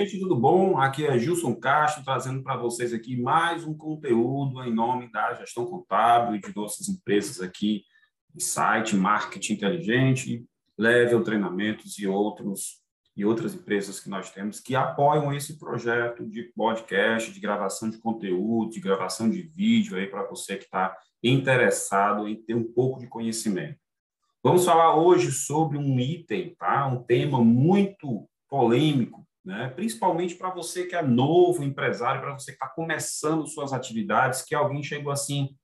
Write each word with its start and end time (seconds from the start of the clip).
gente, 0.00 0.18
tudo 0.18 0.34
bom? 0.34 0.78
Aqui 0.78 1.04
é 1.04 1.18
Gilson 1.18 1.54
Castro, 1.54 2.02
trazendo 2.02 2.42
para 2.42 2.56
vocês 2.56 2.94
aqui 2.94 3.20
mais 3.20 3.64
um 3.64 3.74
conteúdo 3.74 4.64
em 4.64 4.72
nome 4.72 5.12
da 5.12 5.34
gestão 5.34 5.66
contábil 5.66 6.36
e 6.36 6.40
de 6.40 6.56
nossas 6.56 6.88
empresas 6.88 7.42
aqui, 7.42 7.84
site, 8.38 8.96
marketing 8.96 9.54
inteligente, 9.54 10.46
level 10.78 11.22
treinamentos 11.22 11.98
e 11.98 12.06
outros 12.06 12.80
e 13.14 13.26
outras 13.26 13.54
empresas 13.54 14.00
que 14.00 14.08
nós 14.08 14.30
temos 14.30 14.60
que 14.60 14.74
apoiam 14.74 15.34
esse 15.34 15.58
projeto 15.58 16.26
de 16.26 16.44
podcast, 16.56 17.30
de 17.30 17.40
gravação 17.40 17.90
de 17.90 17.98
conteúdo, 17.98 18.70
de 18.70 18.80
gravação 18.80 19.28
de 19.28 19.42
vídeo 19.42 19.98
aí 19.98 20.06
para 20.06 20.26
você 20.26 20.56
que 20.56 20.64
está 20.64 20.96
interessado 21.22 22.26
em 22.26 22.36
ter 22.36 22.54
um 22.54 22.72
pouco 22.72 23.00
de 23.00 23.06
conhecimento. 23.06 23.78
Vamos 24.42 24.64
falar 24.64 24.96
hoje 24.96 25.30
sobre 25.30 25.76
um 25.76 26.00
item, 26.00 26.54
tá? 26.54 26.86
Um 26.86 27.02
tema 27.02 27.44
muito 27.44 28.26
polêmico, 28.48 29.28
né? 29.44 29.68
Principalmente 29.70 30.34
para 30.34 30.50
você 30.50 30.86
que 30.86 30.94
é 30.94 31.02
novo 31.02 31.62
empresário, 31.62 32.20
para 32.20 32.32
você 32.32 32.52
que 32.52 32.56
está 32.56 32.68
começando 32.68 33.46
suas 33.46 33.72
atividades, 33.72 34.42
que 34.42 34.54
alguém 34.54 34.82
chegou 34.82 35.12
assim 35.12 35.56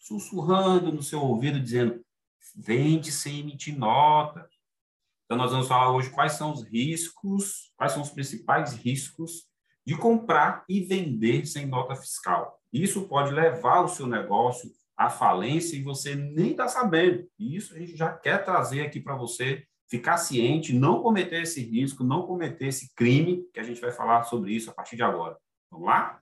sussurrando 0.00 0.92
no 0.92 1.02
seu 1.02 1.20
ouvido 1.20 1.60
dizendo: 1.60 2.04
vende 2.56 3.10
sem 3.10 3.40
emitir 3.40 3.76
nota, 3.76 4.48
então, 5.24 5.38
nós 5.38 5.50
vamos 5.50 5.68
falar 5.68 5.90
hoje 5.90 6.10
quais 6.10 6.32
são 6.34 6.52
os 6.52 6.62
riscos, 6.62 7.72
quais 7.76 7.92
são 7.92 8.02
os 8.02 8.10
principais 8.10 8.74
riscos 8.74 9.48
de 9.86 9.96
comprar 9.96 10.64
e 10.68 10.80
vender 10.80 11.46
sem 11.46 11.66
nota 11.66 11.96
fiscal. 11.96 12.60
Isso 12.72 13.08
pode 13.08 13.32
levar 13.32 13.80
o 13.80 13.88
seu 13.88 14.06
negócio 14.06 14.70
à 14.96 15.08
falência 15.08 15.76
e 15.76 15.82
você 15.82 16.14
nem 16.14 16.50
está 16.50 16.68
sabendo. 16.68 17.26
E 17.38 17.56
isso 17.56 17.74
a 17.74 17.78
gente 17.78 17.96
já 17.96 18.12
quer 18.12 18.44
trazer 18.44 18.82
aqui 18.82 19.00
para 19.00 19.16
você 19.16 19.66
ficar 19.94 20.16
ciente, 20.16 20.72
não 20.72 21.00
cometer 21.00 21.42
esse 21.42 21.62
risco, 21.62 22.02
não 22.02 22.26
cometer 22.26 22.66
esse 22.66 22.92
crime, 22.94 23.48
que 23.52 23.60
a 23.60 23.62
gente 23.62 23.80
vai 23.80 23.92
falar 23.92 24.24
sobre 24.24 24.52
isso 24.52 24.68
a 24.68 24.74
partir 24.74 24.96
de 24.96 25.04
agora. 25.04 25.38
Vamos 25.70 25.86
lá? 25.86 26.20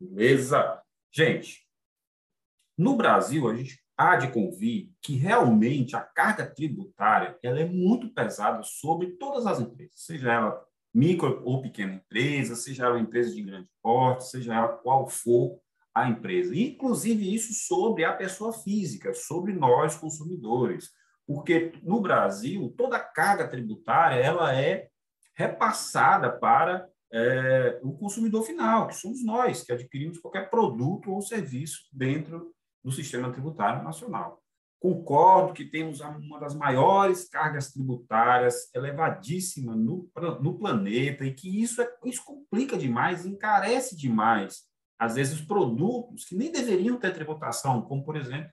Beleza? 0.00 0.82
Gente, 1.12 1.64
no 2.76 2.96
Brasil, 2.96 3.48
a 3.48 3.54
gente 3.54 3.80
há 3.96 4.16
de 4.16 4.32
convir 4.32 4.90
que 5.00 5.14
realmente 5.14 5.94
a 5.94 6.00
carga 6.00 6.44
tributária 6.44 7.38
ela 7.40 7.60
é 7.60 7.64
muito 7.64 8.12
pesada 8.12 8.62
sobre 8.64 9.12
todas 9.12 9.46
as 9.46 9.60
empresas, 9.60 9.92
seja 9.94 10.32
ela 10.32 10.66
micro 10.92 11.40
ou 11.44 11.62
pequena 11.62 11.94
empresa, 11.94 12.56
seja 12.56 12.86
ela 12.86 12.98
empresa 12.98 13.32
de 13.32 13.42
grande 13.42 13.68
porte, 13.80 14.26
seja 14.26 14.54
ela 14.54 14.68
qual 14.68 15.08
for 15.08 15.60
a 15.94 16.08
empresa. 16.08 16.56
Inclusive 16.56 17.32
isso 17.32 17.52
sobre 17.52 18.04
a 18.04 18.12
pessoa 18.12 18.52
física, 18.52 19.14
sobre 19.14 19.52
nós 19.52 19.94
consumidores, 19.94 20.90
porque 21.32 21.72
no 21.84 22.00
Brasil 22.00 22.74
toda 22.76 22.96
a 22.96 23.04
carga 23.04 23.46
tributária 23.46 24.16
ela 24.16 24.52
é 24.52 24.88
repassada 25.36 26.28
para 26.28 26.88
é, 27.12 27.78
o 27.84 27.92
consumidor 27.92 28.42
final, 28.42 28.88
que 28.88 28.96
somos 28.96 29.24
nós, 29.24 29.62
que 29.62 29.70
adquirimos 29.70 30.18
qualquer 30.18 30.50
produto 30.50 31.12
ou 31.12 31.22
serviço 31.22 31.84
dentro 31.92 32.52
do 32.82 32.90
sistema 32.90 33.30
tributário 33.30 33.84
nacional. 33.84 34.42
Concordo 34.80 35.52
que 35.52 35.64
temos 35.64 36.00
uma 36.00 36.40
das 36.40 36.52
maiores 36.52 37.28
cargas 37.28 37.70
tributárias 37.70 38.68
elevadíssima 38.74 39.76
no, 39.76 40.10
no 40.42 40.58
planeta 40.58 41.24
e 41.24 41.32
que 41.32 41.62
isso, 41.62 41.80
é, 41.80 41.88
isso 42.06 42.24
complica 42.24 42.76
demais, 42.76 43.24
encarece 43.24 43.96
demais, 43.96 44.64
às 44.98 45.14
vezes, 45.14 45.34
os 45.34 45.46
produtos 45.46 46.24
que 46.24 46.34
nem 46.34 46.50
deveriam 46.50 46.98
ter 46.98 47.14
tributação, 47.14 47.82
como, 47.82 48.04
por 48.04 48.16
exemplo, 48.16 48.50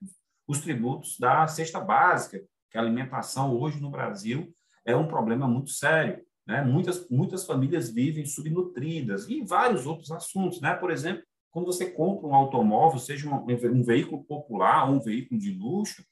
os 0.47 0.61
tributos 0.61 1.17
da 1.19 1.47
cesta 1.47 1.79
básica, 1.79 2.39
que 2.69 2.77
a 2.77 2.81
alimentação 2.81 3.57
hoje 3.57 3.79
no 3.79 3.89
Brasil 3.89 4.53
é 4.85 4.95
um 4.95 5.07
problema 5.07 5.47
muito 5.47 5.71
sério. 5.71 6.25
Né? 6.45 6.61
Muitas, 6.61 7.07
muitas 7.09 7.45
famílias 7.45 7.89
vivem 7.89 8.25
subnutridas 8.25 9.27
e 9.29 9.41
vários 9.41 9.85
outros 9.85 10.11
assuntos. 10.11 10.61
Né? 10.61 10.73
Por 10.73 10.91
exemplo, 10.91 11.23
quando 11.51 11.65
você 11.65 11.89
compra 11.89 12.27
um 12.27 12.35
automóvel, 12.35 12.99
seja 12.99 13.29
um, 13.29 13.45
um 13.45 13.83
veículo 13.83 14.23
popular 14.23 14.87
ou 14.89 14.95
um 14.95 15.01
veículo 15.01 15.39
de 15.39 15.51
luxo, 15.51 16.05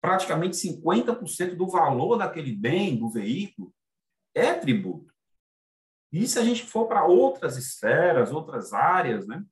praticamente 0.00 0.56
50% 0.56 1.54
do 1.54 1.68
valor 1.68 2.16
daquele 2.16 2.52
bem, 2.52 2.96
do 2.96 3.08
veículo, 3.08 3.72
é 4.34 4.54
tributo. 4.54 5.12
E 6.12 6.26
se 6.26 6.38
a 6.38 6.44
gente 6.44 6.64
for 6.64 6.86
para 6.86 7.04
outras 7.04 7.56
esferas, 7.56 8.32
outras 8.32 8.72
áreas, 8.72 9.26
né, 9.26 9.44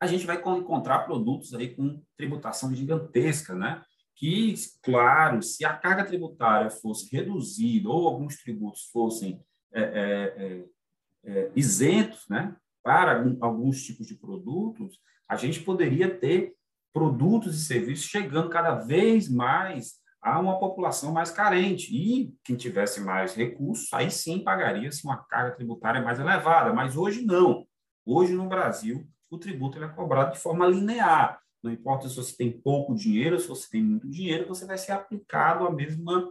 a 0.00 0.06
gente 0.06 0.26
vai 0.26 0.36
encontrar 0.36 1.00
produtos 1.00 1.54
aí 1.54 1.74
com 1.74 2.02
tributação 2.16 2.74
gigantesca, 2.74 3.54
né? 3.54 3.84
Que, 4.20 4.54
claro, 4.82 5.42
se 5.42 5.64
a 5.64 5.74
carga 5.74 6.04
tributária 6.04 6.70
fosse 6.70 7.10
reduzida 7.10 7.88
ou 7.88 8.06
alguns 8.06 8.36
tributos 8.36 8.84
fossem 8.92 9.42
é, 9.72 9.80
é, 9.82 10.44
é, 10.44 11.38
é 11.38 11.52
isentos, 11.56 12.28
né? 12.28 12.54
para 12.82 13.24
alguns 13.40 13.82
tipos 13.82 14.06
de 14.06 14.14
produtos, 14.14 14.98
a 15.28 15.36
gente 15.36 15.60
poderia 15.60 16.14
ter 16.14 16.54
produtos 16.92 17.54
e 17.56 17.64
serviços 17.64 18.06
chegando 18.06 18.50
cada 18.50 18.74
vez 18.74 19.28
mais 19.28 20.00
a 20.20 20.38
uma 20.38 20.58
população 20.58 21.12
mais 21.12 21.30
carente. 21.30 21.94
E 21.94 22.34
quem 22.44 22.56
tivesse 22.56 23.00
mais 23.00 23.34
recursos, 23.34 23.92
aí 23.92 24.10
sim 24.10 24.42
pagaria-se 24.42 25.04
uma 25.04 25.16
carga 25.24 25.56
tributária 25.56 26.02
mais 26.02 26.18
elevada. 26.18 26.72
Mas 26.72 26.96
hoje 26.96 27.24
não. 27.24 27.66
Hoje, 28.04 28.34
no 28.34 28.48
Brasil, 28.48 29.06
o 29.30 29.38
tributo 29.38 29.82
é 29.82 29.88
cobrado 29.88 30.32
de 30.32 30.38
forma 30.38 30.66
linear. 30.66 31.40
Não 31.62 31.72
importa 31.72 32.08
se 32.08 32.16
você 32.16 32.36
tem 32.36 32.50
pouco 32.50 32.94
dinheiro, 32.94 33.38
se 33.38 33.46
você 33.46 33.68
tem 33.70 33.82
muito 33.82 34.08
dinheiro, 34.08 34.48
você 34.48 34.64
vai 34.64 34.78
ser 34.78 34.92
aplicado 34.92 35.66
a 35.66 35.70
mesma, 35.70 36.30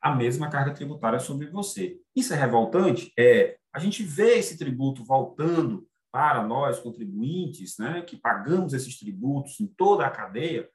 a 0.00 0.14
mesma 0.14 0.50
carga 0.50 0.74
tributária 0.74 1.18
sobre 1.18 1.48
você. 1.50 1.98
Isso 2.14 2.34
é 2.34 2.36
revoltante? 2.36 3.12
É. 3.18 3.56
A 3.72 3.78
gente 3.78 4.02
vê 4.02 4.38
esse 4.38 4.58
tributo 4.58 5.04
voltando 5.04 5.86
para 6.10 6.42
nós, 6.42 6.80
contribuintes, 6.80 7.76
né, 7.78 8.02
que 8.02 8.16
pagamos 8.16 8.72
esses 8.72 8.98
tributos 8.98 9.60
em 9.60 9.66
toda 9.66 10.06
a 10.06 10.10
cadeia, 10.10 10.68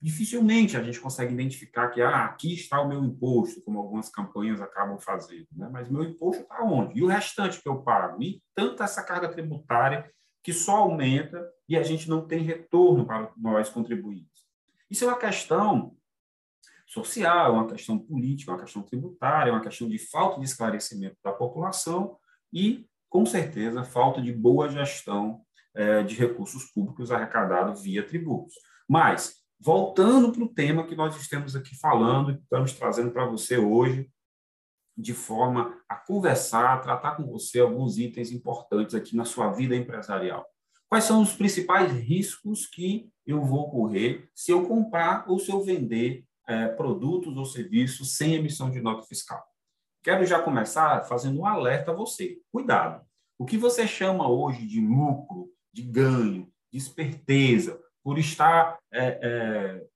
dificilmente 0.00 0.76
a 0.76 0.82
gente 0.82 1.00
consegue 1.00 1.32
identificar 1.32 1.88
que 1.88 2.00
ah, 2.00 2.26
aqui 2.26 2.54
está 2.54 2.80
o 2.80 2.88
meu 2.88 3.02
imposto, 3.04 3.62
como 3.62 3.78
algumas 3.78 4.08
campanhas 4.08 4.60
acabam 4.60 4.98
fazendo. 4.98 5.46
Né? 5.52 5.68
Mas 5.72 5.88
meu 5.88 6.04
imposto 6.04 6.42
está 6.42 6.62
onde? 6.62 6.98
E 6.98 7.02
o 7.02 7.06
restante 7.06 7.60
que 7.60 7.68
eu 7.68 7.82
pago? 7.82 8.22
E 8.22 8.40
tanta 8.54 8.84
essa 8.84 9.02
carga 9.02 9.28
tributária 9.28 10.10
que 10.46 10.52
só 10.52 10.76
aumenta 10.76 11.44
e 11.68 11.76
a 11.76 11.82
gente 11.82 12.08
não 12.08 12.24
tem 12.24 12.40
retorno 12.40 13.04
para 13.04 13.32
nós 13.36 13.68
contribuintes. 13.68 14.46
Isso 14.88 15.02
é 15.02 15.08
uma 15.08 15.18
questão 15.18 15.96
social, 16.86 17.48
é 17.48 17.50
uma 17.50 17.66
questão 17.66 17.98
política, 17.98 18.52
é 18.52 18.54
uma 18.54 18.62
questão 18.62 18.80
tributária, 18.80 19.50
é 19.50 19.52
uma 19.52 19.60
questão 19.60 19.88
de 19.88 19.98
falta 19.98 20.38
de 20.38 20.46
esclarecimento 20.46 21.16
da 21.20 21.32
população 21.32 22.16
e 22.52 22.88
com 23.08 23.26
certeza, 23.26 23.82
falta 23.82 24.22
de 24.22 24.32
boa 24.32 24.68
gestão 24.68 25.40
é, 25.74 26.04
de 26.04 26.14
recursos 26.14 26.66
públicos 26.66 27.10
arrecadados 27.10 27.82
via 27.82 28.06
tributos. 28.06 28.54
Mas, 28.88 29.42
voltando 29.58 30.30
para 30.30 30.44
o 30.44 30.54
tema 30.54 30.86
que 30.86 30.94
nós 30.94 31.16
estamos 31.16 31.56
aqui 31.56 31.76
falando 31.76 32.30
e 32.30 32.34
estamos 32.34 32.72
trazendo 32.72 33.10
para 33.10 33.26
você 33.26 33.58
hoje, 33.58 34.08
de 34.96 35.12
forma 35.12 35.78
a 35.88 35.94
conversar, 35.94 36.74
a 36.74 36.78
tratar 36.78 37.16
com 37.16 37.26
você 37.26 37.60
alguns 37.60 37.98
itens 37.98 38.32
importantes 38.32 38.94
aqui 38.94 39.14
na 39.14 39.24
sua 39.24 39.52
vida 39.52 39.76
empresarial. 39.76 40.46
Quais 40.88 41.04
são 41.04 41.20
os 41.20 41.34
principais 41.34 41.92
riscos 41.92 42.66
que 42.66 43.10
eu 43.26 43.42
vou 43.42 43.70
correr 43.70 44.28
se 44.34 44.52
eu 44.52 44.66
comprar 44.66 45.28
ou 45.28 45.38
se 45.38 45.50
eu 45.50 45.62
vender 45.62 46.24
é, 46.48 46.68
produtos 46.68 47.36
ou 47.36 47.44
serviços 47.44 48.16
sem 48.16 48.34
emissão 48.34 48.70
de 48.70 48.80
nota 48.80 49.02
fiscal? 49.02 49.44
Quero 50.02 50.24
já 50.24 50.40
começar 50.40 51.02
fazendo 51.04 51.40
um 51.40 51.46
alerta 51.46 51.90
a 51.90 51.94
você. 51.94 52.38
Cuidado. 52.52 53.04
O 53.38 53.44
que 53.44 53.58
você 53.58 53.86
chama 53.86 54.30
hoje 54.30 54.64
de 54.64 54.80
lucro, 54.80 55.50
de 55.72 55.82
ganho, 55.82 56.48
de 56.72 56.78
esperteza, 56.78 57.80
por 58.02 58.18
estar. 58.18 58.78
É, 58.92 59.18
é, 59.20 59.86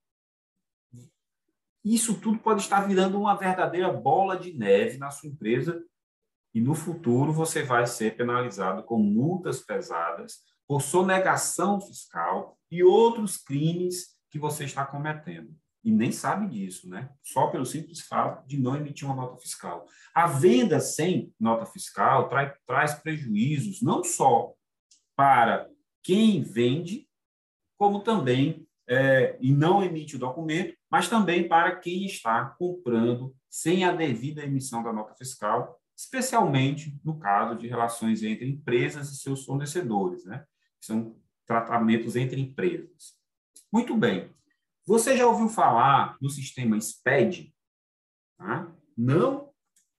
isso 1.85 2.21
tudo 2.21 2.39
pode 2.39 2.61
estar 2.61 2.81
virando 2.87 3.19
uma 3.19 3.35
verdadeira 3.35 3.93
bola 3.93 4.39
de 4.39 4.53
neve 4.53 4.99
na 4.99 5.11
sua 5.11 5.29
empresa 5.29 5.83
e 6.55 6.61
no 6.61 6.75
futuro 6.75 7.33
você 7.33 7.63
vai 7.63 7.87
ser 7.87 8.17
penalizado 8.17 8.83
com 8.83 8.99
multas 8.99 9.61
pesadas 9.61 10.41
por 10.67 10.83
sonegação 10.83 11.81
fiscal 11.81 12.59
e 12.71 12.83
outros 12.83 13.37
crimes 13.37 14.17
que 14.31 14.39
você 14.39 14.65
está 14.65 14.85
cometendo 14.85 15.55
e 15.83 15.91
nem 15.91 16.13
sabe 16.13 16.47
disso, 16.47 16.89
né? 16.89 17.11
Só 17.23 17.47
pelo 17.49 17.65
simples 17.65 18.01
fato 18.03 18.47
de 18.47 18.59
não 18.59 18.77
emitir 18.77 19.07
uma 19.07 19.17
nota 19.17 19.39
fiscal. 19.39 19.87
A 20.15 20.27
venda 20.27 20.79
sem 20.79 21.33
nota 21.41 21.65
fiscal 21.65 22.29
traz, 22.29 22.53
traz 22.67 22.95
prejuízos 22.95 23.81
não 23.81 24.05
só 24.05 24.53
para 25.17 25.69
quem 26.03 26.43
vende, 26.43 27.09
como 27.79 28.01
também 28.01 28.67
é, 28.89 29.39
e 29.41 29.53
não 29.53 29.83
emite 29.83 30.17
o 30.17 30.19
documento, 30.19 30.77
mas 30.91 31.09
também 31.09 31.47
para 31.47 31.77
quem 31.77 32.05
está 32.05 32.45
comprando 32.59 33.35
sem 33.49 33.85
a 33.85 33.93
devida 33.93 34.43
emissão 34.43 34.83
da 34.83 34.93
nota 34.93 35.15
fiscal, 35.15 35.81
especialmente 35.97 36.99
no 37.05 37.19
caso 37.19 37.57
de 37.57 37.69
relações 37.69 38.23
entre 38.23 38.49
empresas 38.49 39.11
e 39.11 39.17
seus 39.17 39.45
fornecedores, 39.45 40.25
né? 40.25 40.45
São 40.81 41.17
tratamentos 41.47 42.17
entre 42.17 42.41
empresas. 42.41 43.15
Muito 43.73 43.97
bem. 43.97 44.31
Você 44.87 45.17
já 45.17 45.27
ouviu 45.27 45.49
falar 45.49 46.17
do 46.21 46.29
sistema 46.29 46.81
SPED? 46.81 47.55
Tá? 48.39 48.73
Não 48.97 49.51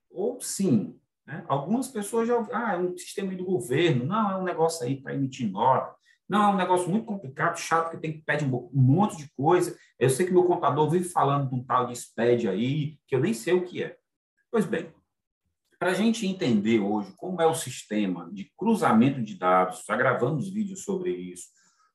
ou 0.10 0.42
sim? 0.42 1.00
Né? 1.26 1.46
Algumas 1.48 1.88
pessoas 1.88 2.28
já 2.28 2.36
ah, 2.52 2.74
é 2.74 2.78
um 2.78 2.98
sistema 2.98 3.34
do 3.36 3.46
governo, 3.46 4.06
não, 4.06 4.32
é 4.32 4.38
um 4.38 4.44
negócio 4.44 4.86
aí 4.86 5.02
para 5.02 5.14
emitir 5.14 5.50
nota, 5.50 5.96
não, 6.32 6.44
é 6.44 6.54
um 6.54 6.58
negócio 6.58 6.90
muito 6.90 7.06
complicado, 7.06 7.58
chato, 7.58 7.92
que 7.92 7.98
tem 7.98 8.14
que 8.14 8.22
pedir 8.22 8.46
um 8.46 8.70
monte 8.72 9.18
de 9.18 9.30
coisa. 9.36 9.78
Eu 10.00 10.10
sei 10.10 10.26
que 10.26 10.32
meu 10.32 10.46
contador 10.46 10.90
vive 10.90 11.10
falando 11.10 11.50
de 11.50 11.56
um 11.56 11.62
tal 11.62 11.88
de 11.88 11.94
SPED 11.94 12.48
aí, 12.48 12.98
que 13.06 13.14
eu 13.14 13.20
nem 13.20 13.34
sei 13.34 13.54
o 13.54 13.66
que 13.66 13.84
é. 13.84 13.98
Pois 14.50 14.66
bem, 14.66 14.90
para 15.78 15.92
a 15.92 15.94
gente 15.94 16.26
entender 16.26 16.80
hoje 16.80 17.14
como 17.18 17.42
é 17.42 17.46
o 17.46 17.54
sistema 17.54 18.30
de 18.32 18.50
cruzamento 18.56 19.22
de 19.22 19.38
dados, 19.38 19.84
já 19.86 19.94
gravamos 19.98 20.50
vídeos 20.50 20.86
sobre 20.86 21.12
isso, 21.12 21.50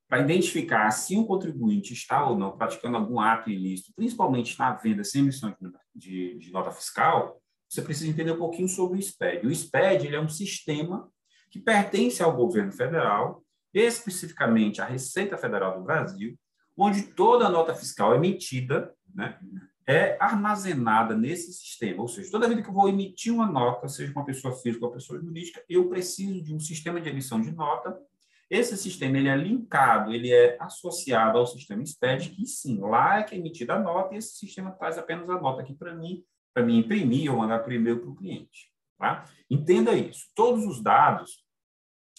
para 0.06 0.20
identificar 0.20 0.90
se 0.90 1.16
um 1.16 1.24
contribuinte 1.24 1.94
está 1.94 2.28
ou 2.28 2.36
não 2.36 2.58
praticando 2.58 2.98
algum 2.98 3.18
ato 3.18 3.48
ilícito, 3.48 3.94
principalmente 3.96 4.58
na 4.58 4.74
venda 4.74 5.02
sem 5.02 5.22
emissão 5.22 5.56
de, 5.94 6.36
de, 6.38 6.52
nota 6.52 6.70
fiscal, 6.72 7.40
você 7.66 7.80
precisa 7.80 8.10
entender 8.10 8.32
um 8.32 8.38
pouquinho 8.38 8.68
sobre 8.68 8.98
o 8.98 9.02
SPED. 9.02 9.46
O 9.46 9.54
SPED 9.54 10.08
ele 10.08 10.16
é 10.16 10.20
um 10.20 10.28
sistema 10.28 11.10
que 11.50 11.58
pertence 11.58 12.22
ao 12.22 12.36
governo 12.36 12.70
federal, 12.70 13.45
especificamente 13.72 14.80
à 14.80 14.84
Receita 14.84 15.36
Federal 15.36 15.78
do 15.78 15.84
Brasil, 15.84 16.38
onde 16.76 17.02
toda 17.02 17.48
nota 17.48 17.74
fiscal 17.74 18.14
emitida 18.14 18.94
né, 19.14 19.38
é 19.86 20.16
armazenada 20.20 21.16
nesse 21.16 21.52
sistema. 21.52 22.02
Ou 22.02 22.08
seja, 22.08 22.30
toda 22.30 22.48
vez 22.48 22.60
que 22.60 22.68
eu 22.68 22.74
vou 22.74 22.88
emitir 22.88 23.32
uma 23.32 23.46
nota, 23.46 23.88
seja 23.88 24.12
uma 24.12 24.24
pessoa 24.24 24.54
física 24.54 24.84
ou 24.84 24.90
uma 24.90 24.96
pessoa 24.96 25.20
jurídica, 25.20 25.62
eu 25.68 25.88
preciso 25.88 26.42
de 26.42 26.54
um 26.54 26.60
sistema 26.60 27.00
de 27.00 27.08
emissão 27.08 27.40
de 27.40 27.50
nota 27.50 27.96
esse 28.48 28.76
sistema 28.76 29.18
ele 29.18 29.28
é 29.28 29.36
linkado, 29.36 30.12
ele 30.12 30.32
é 30.32 30.56
associado 30.60 31.38
ao 31.38 31.46
sistema 31.46 31.84
SPED, 31.84 32.30
que 32.30 32.46
sim, 32.46 32.78
lá 32.80 33.18
é 33.18 33.22
que 33.24 33.34
é 33.34 33.38
emitida 33.38 33.74
a 33.74 33.80
nota, 33.80 34.14
e 34.14 34.18
esse 34.18 34.36
sistema 34.36 34.70
traz 34.70 34.96
apenas 34.96 35.28
a 35.28 35.40
nota 35.40 35.62
aqui 35.62 35.74
para 35.74 35.94
mim, 35.94 36.24
para 36.54 36.64
mim 36.64 36.78
imprimir 36.78 37.30
ou 37.30 37.38
mandar 37.38 37.60
por 37.60 37.72
e-mail 37.72 38.00
para 38.00 38.10
o 38.10 38.14
cliente. 38.14 38.72
Tá? 38.98 39.28
Entenda 39.50 39.94
isso. 39.94 40.30
Todos 40.34 40.64
os 40.64 40.80
dados 40.80 41.44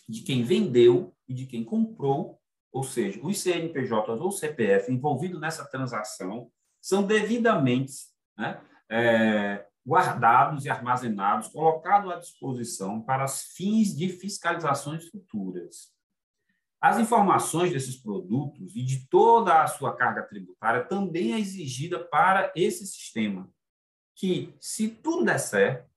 de 0.07 0.21
quem 0.21 0.43
vendeu 0.43 1.15
e 1.27 1.33
de 1.33 1.45
quem 1.45 1.63
comprou, 1.63 2.39
ou 2.71 2.83
seja, 2.83 3.19
os 3.23 3.39
CNPJs 3.39 4.21
ou 4.21 4.31
CPF 4.31 4.91
envolvidos 4.91 5.39
nessa 5.39 5.65
transação, 5.65 6.51
são 6.81 7.03
devidamente 7.03 7.93
né, 8.37 8.61
é, 8.89 9.65
guardados 9.85 10.65
e 10.65 10.69
armazenados, 10.69 11.47
colocados 11.47 12.11
à 12.11 12.17
disposição 12.17 13.01
para 13.01 13.27
fins 13.27 13.95
de 13.95 14.09
fiscalizações 14.09 15.07
futuras. 15.09 15.95
As 16.79 16.99
informações 16.99 17.71
desses 17.71 17.95
produtos 17.95 18.75
e 18.75 18.83
de 18.83 19.07
toda 19.07 19.63
a 19.63 19.67
sua 19.67 19.95
carga 19.95 20.23
tributária 20.23 20.85
também 20.85 21.33
é 21.33 21.39
exigida 21.39 22.03
para 22.03 22.51
esse 22.55 22.85
sistema, 22.85 23.49
que, 24.15 24.53
se 24.59 24.89
tudo 24.89 25.25
der 25.25 25.39
certo, 25.39 25.89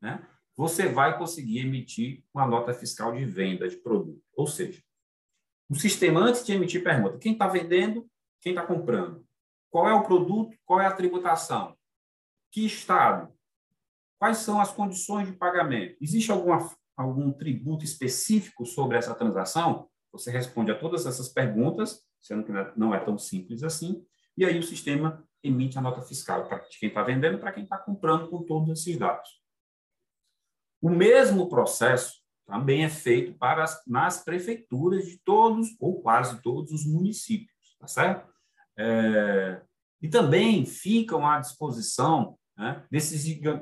né, 0.00 0.26
você 0.56 0.88
vai 0.88 1.16
conseguir 1.18 1.60
emitir 1.60 2.22
uma 2.32 2.46
nota 2.46 2.74
fiscal 2.74 3.14
de 3.14 3.24
venda 3.24 3.68
de 3.68 3.76
produto. 3.76 4.22
Ou 4.36 4.46
seja, 4.46 4.82
o 5.68 5.74
sistema, 5.74 6.20
antes 6.20 6.44
de 6.44 6.52
emitir, 6.52 6.84
pergunta 6.84 7.18
quem 7.18 7.32
está 7.32 7.48
vendendo, 7.48 8.06
quem 8.40 8.52
está 8.52 8.66
comprando, 8.66 9.24
qual 9.70 9.88
é 9.88 9.94
o 9.94 10.02
produto, 10.02 10.56
qual 10.64 10.80
é 10.80 10.86
a 10.86 10.92
tributação, 10.92 11.74
que 12.50 12.66
estado, 12.66 13.32
quais 14.18 14.38
são 14.38 14.60
as 14.60 14.70
condições 14.70 15.26
de 15.26 15.32
pagamento, 15.32 15.96
existe 16.00 16.30
alguma, 16.30 16.70
algum 16.96 17.32
tributo 17.32 17.84
específico 17.84 18.66
sobre 18.66 18.98
essa 18.98 19.14
transação? 19.14 19.88
Você 20.12 20.30
responde 20.30 20.70
a 20.70 20.78
todas 20.78 21.06
essas 21.06 21.30
perguntas, 21.30 22.02
sendo 22.20 22.44
que 22.44 22.52
não 22.76 22.94
é 22.94 23.00
tão 23.00 23.16
simples 23.16 23.62
assim, 23.62 24.04
e 24.36 24.44
aí 24.44 24.58
o 24.58 24.62
sistema 24.62 25.26
emite 25.42 25.78
a 25.78 25.80
nota 25.80 26.02
fiscal 26.02 26.46
para 26.46 26.60
quem 26.60 26.88
está 26.88 27.02
vendendo 27.02 27.38
para 27.38 27.52
quem 27.52 27.64
está 27.64 27.78
comprando 27.78 28.28
com 28.28 28.44
todos 28.44 28.68
esses 28.70 28.98
dados. 28.98 29.41
O 30.82 30.90
mesmo 30.90 31.48
processo 31.48 32.20
também 32.46 32.84
é 32.84 32.90
feito 32.90 33.32
para 33.38 33.64
as, 33.64 33.80
nas 33.86 34.22
prefeituras 34.22 35.06
de 35.06 35.18
todos 35.24 35.68
ou 35.80 36.02
quase 36.02 36.42
todos 36.42 36.72
os 36.72 36.84
municípios, 36.84 37.76
tá 37.78 37.86
certo? 37.86 38.30
É, 38.76 39.62
e 40.02 40.08
também 40.08 40.66
ficam 40.66 41.26
à 41.26 41.38
disposição 41.38 42.36
né, 42.58 42.84
desse 42.90 43.16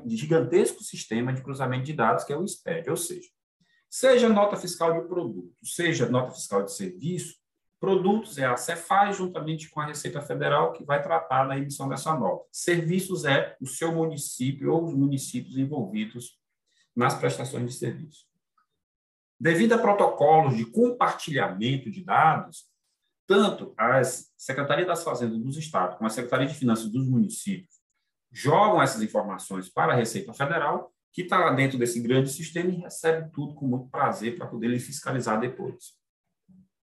gigantesco 0.05 0.83
sistema 0.83 1.31
de 1.31 1.41
cruzamento 1.41 1.85
de 1.85 1.93
dados 1.93 2.23
que 2.25 2.33
é 2.33 2.37
o 2.37 2.45
SPED, 2.45 2.89
ou 2.89 2.97
seja, 2.97 3.29
Seja 3.93 4.29
nota 4.29 4.55
fiscal 4.55 5.01
de 5.01 5.05
produto, 5.05 5.53
seja 5.61 6.07
nota 6.07 6.31
fiscal 6.31 6.63
de 6.63 6.73
serviço, 6.73 7.35
produtos 7.77 8.37
é 8.37 8.45
a 8.45 8.55
Cefaz 8.55 9.17
juntamente 9.17 9.69
com 9.69 9.81
a 9.81 9.85
Receita 9.85 10.21
Federal 10.21 10.71
que 10.71 10.85
vai 10.85 11.03
tratar 11.03 11.43
da 11.43 11.57
emissão 11.57 11.89
dessa 11.89 12.17
nota. 12.17 12.45
Serviços 12.53 13.25
é 13.25 13.57
o 13.59 13.67
seu 13.67 13.91
município 13.91 14.71
ou 14.71 14.85
os 14.85 14.93
municípios 14.93 15.57
envolvidos 15.57 16.39
nas 16.95 17.15
prestações 17.15 17.71
de 17.71 17.77
serviço. 17.77 18.25
Devido 19.39 19.73
a 19.73 19.77
protocolos 19.77 20.55
de 20.55 20.65
compartilhamento 20.65 21.89
de 21.89 22.03
dados, 22.03 22.69
tanto 23.25 23.73
as 23.77 24.31
Secretaria 24.37 24.85
das 24.85 25.03
Fazendas 25.03 25.39
dos 25.39 25.57
Estados 25.57 25.97
como 25.97 26.07
a 26.07 26.09
Secretaria 26.11 26.47
de 26.47 26.53
Finanças 26.53 26.91
dos 26.91 27.07
municípios 27.07 27.81
jogam 28.31 28.81
essas 28.81 29.01
informações 29.01 29.69
para 29.69 29.93
a 29.93 29.95
Receita 29.95 30.33
Federal 30.33 30.93
que 31.11 31.23
está 31.23 31.37
lá 31.37 31.51
dentro 31.51 31.77
desse 31.77 31.99
grande 31.99 32.31
sistema 32.31 32.69
e 32.69 32.77
recebe 32.77 33.29
tudo 33.31 33.53
com 33.53 33.67
muito 33.67 33.89
prazer 33.89 34.37
para 34.37 34.47
poder 34.47 34.79
fiscalizar 34.79 35.39
depois. 35.39 35.97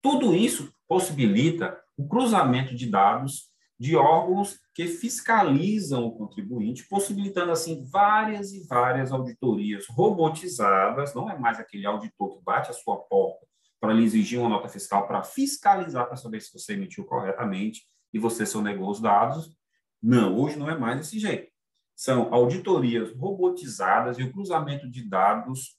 Tudo 0.03 0.35
isso 0.35 0.75
possibilita 0.87 1.81
o 1.97 2.07
cruzamento 2.07 2.75
de 2.75 2.91
dados 2.91 3.52
de 3.83 3.97
órgãos 3.97 4.61
que 4.73 4.87
fiscalizam 4.87 6.07
o 6.07 6.13
contribuinte, 6.13 6.87
possibilitando 6.89 7.51
assim 7.51 7.85
várias 7.85 8.53
e 8.53 8.65
várias 8.67 9.11
auditorias 9.11 9.87
robotizadas, 9.89 11.13
não 11.15 11.29
é 11.29 11.37
mais 11.37 11.59
aquele 11.59 11.85
auditor 11.85 12.37
que 12.37 12.45
bate 12.45 12.71
a 12.71 12.75
sua 12.75 12.97
porta 12.97 13.45
para 13.81 13.93
lhe 13.93 14.05
exigir 14.05 14.39
uma 14.39 14.49
nota 14.49 14.69
fiscal 14.69 15.09
para 15.09 15.25
fiscalizar 15.25 16.07
para 16.07 16.17
saber 16.17 16.41
se 16.41 16.53
você 16.53 16.75
emitiu 16.75 17.05
corretamente 17.05 17.83
e 18.13 18.19
você 18.21 18.47
sonegou 18.47 18.89
os 18.89 19.01
dados. 19.01 19.53
Não, 20.01 20.39
hoje 20.39 20.57
não 20.57 20.71
é 20.71 20.79
mais 20.79 20.99
desse 20.99 21.19
jeito 21.19 21.51
são 21.97 22.33
auditorias 22.33 23.13
robotizadas 23.17 24.19
e 24.19 24.23
o 24.23 24.33
cruzamento 24.33 24.89
de 24.89 25.09
dados 25.09 25.77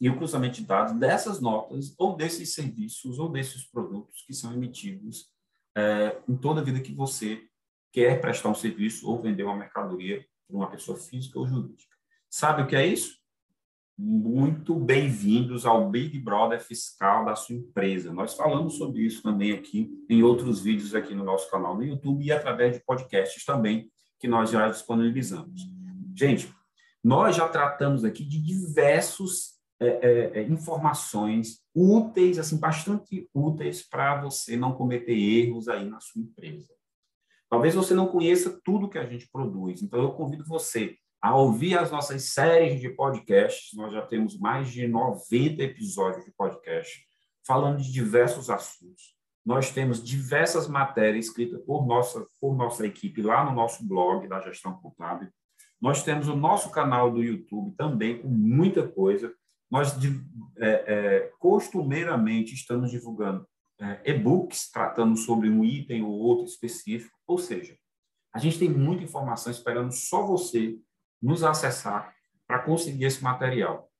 e 0.00 0.08
o 0.08 0.16
cruzamento 0.16 0.56
de 0.56 0.66
dados 0.66 0.98
dessas 0.98 1.40
notas 1.40 1.94
ou 1.98 2.16
desses 2.16 2.54
serviços 2.54 3.18
ou 3.18 3.28
desses 3.28 3.64
produtos 3.64 4.22
que 4.26 4.32
são 4.32 4.52
emitidos 4.52 5.30
é, 5.76 6.16
em 6.28 6.36
toda 6.36 6.60
a 6.60 6.64
vida 6.64 6.80
que 6.80 6.94
você 6.94 7.42
quer 7.92 8.20
prestar 8.20 8.48
um 8.48 8.54
serviço 8.54 9.08
ou 9.08 9.20
vender 9.20 9.44
uma 9.44 9.56
mercadoria 9.56 10.24
para 10.46 10.56
uma 10.56 10.70
pessoa 10.70 10.96
física 10.96 11.38
ou 11.38 11.46
jurídica. 11.46 11.94
Sabe 12.28 12.62
o 12.62 12.66
que 12.66 12.76
é 12.76 12.86
isso? 12.86 13.18
Muito 13.98 14.74
bem-vindos 14.74 15.66
ao 15.66 15.90
Big 15.90 16.18
Brother 16.18 16.60
fiscal 16.60 17.24
da 17.24 17.36
sua 17.36 17.56
empresa. 17.56 18.12
Nós 18.12 18.34
falamos 18.34 18.78
sobre 18.78 19.02
isso 19.02 19.22
também 19.22 19.52
aqui 19.52 19.90
em 20.08 20.22
outros 20.22 20.60
vídeos 20.62 20.94
aqui 20.94 21.14
no 21.14 21.24
nosso 21.24 21.50
canal 21.50 21.76
no 21.76 21.84
YouTube 21.84 22.24
e 22.24 22.32
através 22.32 22.74
de 22.74 22.84
podcasts 22.84 23.44
também 23.44 23.90
que 24.18 24.26
nós 24.26 24.50
já 24.50 24.68
disponibilizamos. 24.68 25.62
Gente, 26.16 26.54
nós 27.02 27.36
já 27.36 27.48
tratamos 27.48 28.04
aqui 28.04 28.24
de 28.24 28.40
diversos 28.40 29.59
é, 29.80 29.88
é, 29.88 30.38
é 30.40 30.42
informações 30.42 31.60
úteis, 31.74 32.38
assim, 32.38 32.58
bastante 32.58 33.28
úteis 33.34 33.82
para 33.82 34.20
você 34.20 34.56
não 34.56 34.72
cometer 34.72 35.16
erros 35.16 35.68
aí 35.68 35.88
na 35.88 36.00
sua 36.00 36.22
empresa. 36.22 36.68
Talvez 37.48 37.74
você 37.74 37.94
não 37.94 38.06
conheça 38.06 38.60
tudo 38.64 38.88
que 38.88 38.98
a 38.98 39.06
gente 39.06 39.28
produz, 39.30 39.82
então 39.82 40.00
eu 40.00 40.12
convido 40.12 40.44
você 40.44 40.96
a 41.20 41.36
ouvir 41.36 41.76
as 41.76 41.90
nossas 41.90 42.32
séries 42.32 42.80
de 42.80 42.88
podcasts. 42.90 43.76
Nós 43.76 43.92
já 43.92 44.02
temos 44.02 44.38
mais 44.38 44.70
de 44.70 44.86
90 44.86 45.62
episódios 45.62 46.24
de 46.24 46.32
podcast 46.32 47.04
falando 47.46 47.78
de 47.78 47.92
diversos 47.92 48.48
assuntos. 48.48 49.16
Nós 49.44 49.70
temos 49.70 50.02
diversas 50.02 50.68
matérias 50.68 51.26
escritas 51.26 51.60
por 51.64 51.86
nossa, 51.86 52.26
por 52.40 52.54
nossa 52.54 52.86
equipe 52.86 53.22
lá 53.22 53.44
no 53.44 53.52
nosso 53.52 53.86
blog 53.86 54.28
da 54.28 54.40
Gestão 54.40 54.74
Contábil. 54.74 55.28
Nós 55.80 56.02
temos 56.02 56.28
o 56.28 56.36
nosso 56.36 56.70
canal 56.70 57.10
do 57.10 57.22
YouTube 57.22 57.74
também 57.76 58.20
com 58.20 58.28
muita 58.28 58.86
coisa. 58.86 59.34
Nós, 59.70 59.96
é, 60.58 60.68
é, 60.68 61.32
costumeiramente, 61.38 62.54
estamos 62.54 62.90
divulgando 62.90 63.46
é, 63.80 64.10
e-books 64.10 64.70
tratando 64.70 65.16
sobre 65.16 65.48
um 65.48 65.64
item 65.64 66.02
ou 66.02 66.12
outro 66.12 66.44
específico. 66.44 67.16
Ou 67.26 67.38
seja, 67.38 67.76
a 68.34 68.38
gente 68.38 68.58
tem 68.58 68.68
muita 68.68 69.04
informação 69.04 69.50
esperando 69.50 69.92
só 69.92 70.26
você 70.26 70.76
nos 71.22 71.42
acessar 71.42 72.14
para 72.46 72.60
conseguir 72.60 73.04
esse 73.04 73.22
material. 73.22 73.90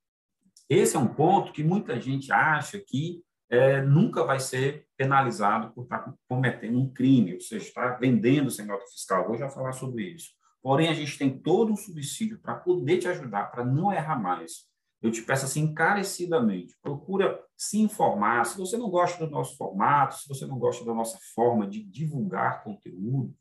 Esse 0.68 0.96
é 0.96 0.98
um 0.98 1.14
ponto 1.14 1.52
que 1.52 1.64
muita 1.64 2.00
gente 2.00 2.32
acha 2.32 2.78
que 2.78 3.22
é, 3.48 3.82
nunca 3.82 4.24
vai 4.24 4.38
ser 4.38 4.86
penalizado 4.96 5.72
por 5.72 5.82
estar 5.82 6.14
cometendo 6.28 6.78
um 6.78 6.92
crime, 6.92 7.34
ou 7.34 7.40
seja, 7.40 7.66
estar 7.66 7.98
vendendo 7.98 8.50
sem 8.50 8.64
nota 8.64 8.86
fiscal. 8.86 9.26
Vou 9.26 9.36
já 9.36 9.48
falar 9.48 9.72
sobre 9.72 10.04
isso. 10.04 10.30
Porém, 10.62 10.88
a 10.88 10.94
gente 10.94 11.18
tem 11.18 11.36
todo 11.36 11.72
um 11.72 11.76
subsídio 11.76 12.38
para 12.38 12.54
poder 12.54 12.98
te 12.98 13.08
ajudar, 13.08 13.50
para 13.50 13.64
não 13.64 13.92
errar 13.92 14.20
mais. 14.20 14.69
Eu 15.02 15.10
te 15.10 15.22
peço 15.22 15.46
assim 15.46 15.62
encarecidamente, 15.62 16.76
procura 16.82 17.42
se 17.56 17.80
informar. 17.80 18.44
Se 18.44 18.58
você 18.58 18.76
não 18.76 18.90
gosta 18.90 19.24
do 19.24 19.30
nosso 19.30 19.56
formato, 19.56 20.16
se 20.16 20.28
você 20.28 20.46
não 20.46 20.58
gosta 20.58 20.84
da 20.84 20.92
nossa 20.92 21.18
forma 21.34 21.66
de 21.66 21.82
divulgar 21.82 22.62
conteúdo, 22.62 23.34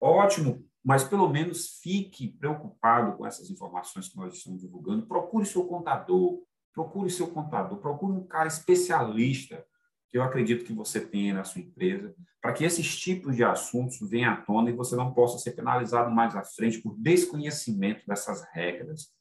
ótimo, 0.00 0.64
mas 0.82 1.04
pelo 1.04 1.28
menos 1.28 1.78
fique 1.82 2.28
preocupado 2.28 3.16
com 3.16 3.26
essas 3.26 3.50
informações 3.50 4.08
que 4.08 4.16
nós 4.16 4.34
estamos 4.34 4.60
divulgando. 4.60 5.06
Procure 5.06 5.44
seu 5.44 5.66
contador, 5.66 6.42
procure 6.72 7.10
seu 7.10 7.28
contador, 7.28 7.78
procure 7.78 8.12
um 8.12 8.26
cara 8.26 8.48
especialista 8.48 9.64
que 10.08 10.18
eu 10.18 10.22
acredito 10.22 10.64
que 10.64 10.72
você 10.72 11.00
tenha 11.00 11.34
na 11.34 11.44
sua 11.44 11.60
empresa, 11.60 12.14
para 12.40 12.52
que 12.52 12.64
esses 12.64 12.98
tipos 12.98 13.36
de 13.36 13.44
assuntos 13.44 14.00
venham 14.08 14.32
à 14.32 14.36
tona 14.36 14.70
e 14.70 14.74
você 14.74 14.96
não 14.96 15.12
possa 15.12 15.38
ser 15.38 15.52
penalizado 15.52 16.10
mais 16.10 16.34
à 16.34 16.42
frente 16.42 16.78
por 16.78 16.96
desconhecimento 16.98 18.04
dessas 18.06 18.42
regras. 18.52 19.12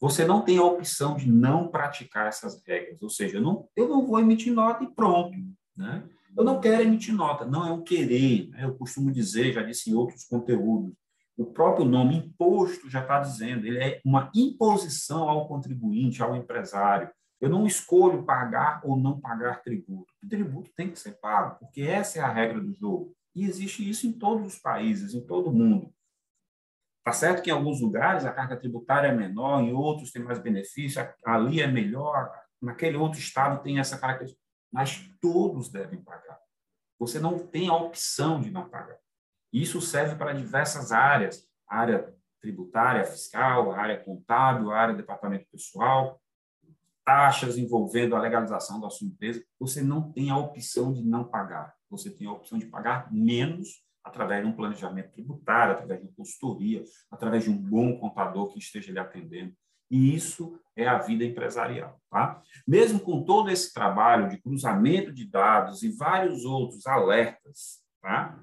Você 0.00 0.24
não 0.24 0.40
tem 0.40 0.56
a 0.56 0.64
opção 0.64 1.14
de 1.14 1.30
não 1.30 1.68
praticar 1.68 2.26
essas 2.26 2.62
regras, 2.66 3.02
ou 3.02 3.10
seja, 3.10 3.36
eu 3.36 3.42
não, 3.42 3.68
eu 3.76 3.86
não 3.86 4.06
vou 4.06 4.18
emitir 4.18 4.52
nota 4.52 4.82
e 4.82 4.88
pronto. 4.88 5.36
Né? 5.76 6.02
Eu 6.36 6.42
não 6.42 6.58
quero 6.58 6.82
emitir 6.82 7.14
nota, 7.14 7.44
não 7.44 7.66
é 7.66 7.72
um 7.72 7.82
querer. 7.82 8.48
Né? 8.48 8.64
Eu 8.64 8.74
costumo 8.74 9.12
dizer, 9.12 9.52
já 9.52 9.62
disse 9.62 9.90
em 9.90 9.94
outros 9.94 10.24
conteúdos, 10.24 10.94
o 11.36 11.44
próprio 11.44 11.84
nome 11.84 12.16
imposto 12.16 12.88
já 12.88 13.00
está 13.00 13.18
dizendo, 13.18 13.66
ele 13.66 13.78
é 13.78 14.00
uma 14.04 14.30
imposição 14.34 15.28
ao 15.28 15.46
contribuinte, 15.46 16.22
ao 16.22 16.36
empresário. 16.36 17.10
Eu 17.40 17.48
não 17.48 17.66
escolho 17.66 18.24
pagar 18.24 18.82
ou 18.84 18.98
não 18.98 19.18
pagar 19.18 19.62
tributo. 19.62 20.12
O 20.22 20.28
tributo 20.28 20.70
tem 20.76 20.90
que 20.90 20.98
ser 20.98 21.12
pago, 21.12 21.58
porque 21.58 21.80
essa 21.82 22.18
é 22.18 22.22
a 22.22 22.30
regra 22.30 22.60
do 22.60 22.74
jogo. 22.74 23.14
E 23.34 23.44
existe 23.44 23.88
isso 23.88 24.06
em 24.06 24.12
todos 24.12 24.46
os 24.46 24.58
países, 24.58 25.14
em 25.14 25.26
todo 25.26 25.48
o 25.48 25.52
mundo. 25.52 25.90
Tá 27.04 27.12
certo 27.12 27.42
que 27.42 27.50
em 27.50 27.52
alguns 27.52 27.80
lugares 27.80 28.24
a 28.24 28.32
carga 28.32 28.56
tributária 28.56 29.08
é 29.08 29.14
menor, 29.14 29.60
em 29.60 29.72
outros 29.72 30.12
tem 30.12 30.22
mais 30.22 30.38
benefício, 30.38 31.02
ali 31.24 31.60
é 31.60 31.66
melhor, 31.66 32.30
naquele 32.60 32.96
outro 32.96 33.18
estado 33.18 33.62
tem 33.62 33.78
essa 33.78 33.98
característica, 33.98 34.40
mas 34.72 35.10
todos 35.20 35.70
devem 35.70 36.02
pagar. 36.02 36.38
Você 36.98 37.18
não 37.18 37.38
tem 37.38 37.68
a 37.68 37.74
opção 37.74 38.40
de 38.40 38.50
não 38.50 38.68
pagar. 38.68 38.98
Isso 39.52 39.80
serve 39.80 40.14
para 40.16 40.34
diversas 40.34 40.92
áreas, 40.92 41.48
área 41.66 42.14
tributária, 42.40 43.04
fiscal, 43.04 43.72
área 43.72 43.98
contábil, 43.98 44.70
área 44.70 44.94
departamento 44.94 45.46
pessoal, 45.50 46.20
taxas 47.04 47.58
envolvendo 47.58 48.14
a 48.14 48.20
legalização 48.20 48.80
da 48.80 48.90
sua 48.90 49.08
empresa, 49.08 49.42
você 49.58 49.82
não 49.82 50.12
tem 50.12 50.30
a 50.30 50.36
opção 50.36 50.92
de 50.92 51.02
não 51.02 51.24
pagar. 51.24 51.74
Você 51.90 52.10
tem 52.10 52.26
a 52.26 52.32
opção 52.32 52.58
de 52.58 52.66
pagar 52.66 53.12
menos 53.12 53.82
através 54.04 54.42
de 54.42 54.48
um 54.48 54.56
planejamento 54.56 55.12
tributário, 55.12 55.74
através 55.74 56.00
de 56.00 56.06
uma 56.06 56.14
consultoria, 56.14 56.82
através 57.10 57.44
de 57.44 57.50
um 57.50 57.56
bom 57.56 57.98
contador 57.98 58.52
que 58.52 58.58
esteja 58.58 58.92
lhe 58.92 58.98
atendendo. 58.98 59.54
E 59.90 60.14
isso 60.14 60.58
é 60.76 60.86
a 60.86 60.98
vida 60.98 61.24
empresarial. 61.24 62.00
Tá? 62.10 62.40
Mesmo 62.66 63.00
com 63.00 63.24
todo 63.24 63.50
esse 63.50 63.72
trabalho 63.72 64.28
de 64.28 64.40
cruzamento 64.40 65.12
de 65.12 65.28
dados 65.28 65.82
e 65.82 65.90
vários 65.90 66.44
outros 66.44 66.86
alertas, 66.86 67.84
tá? 68.00 68.40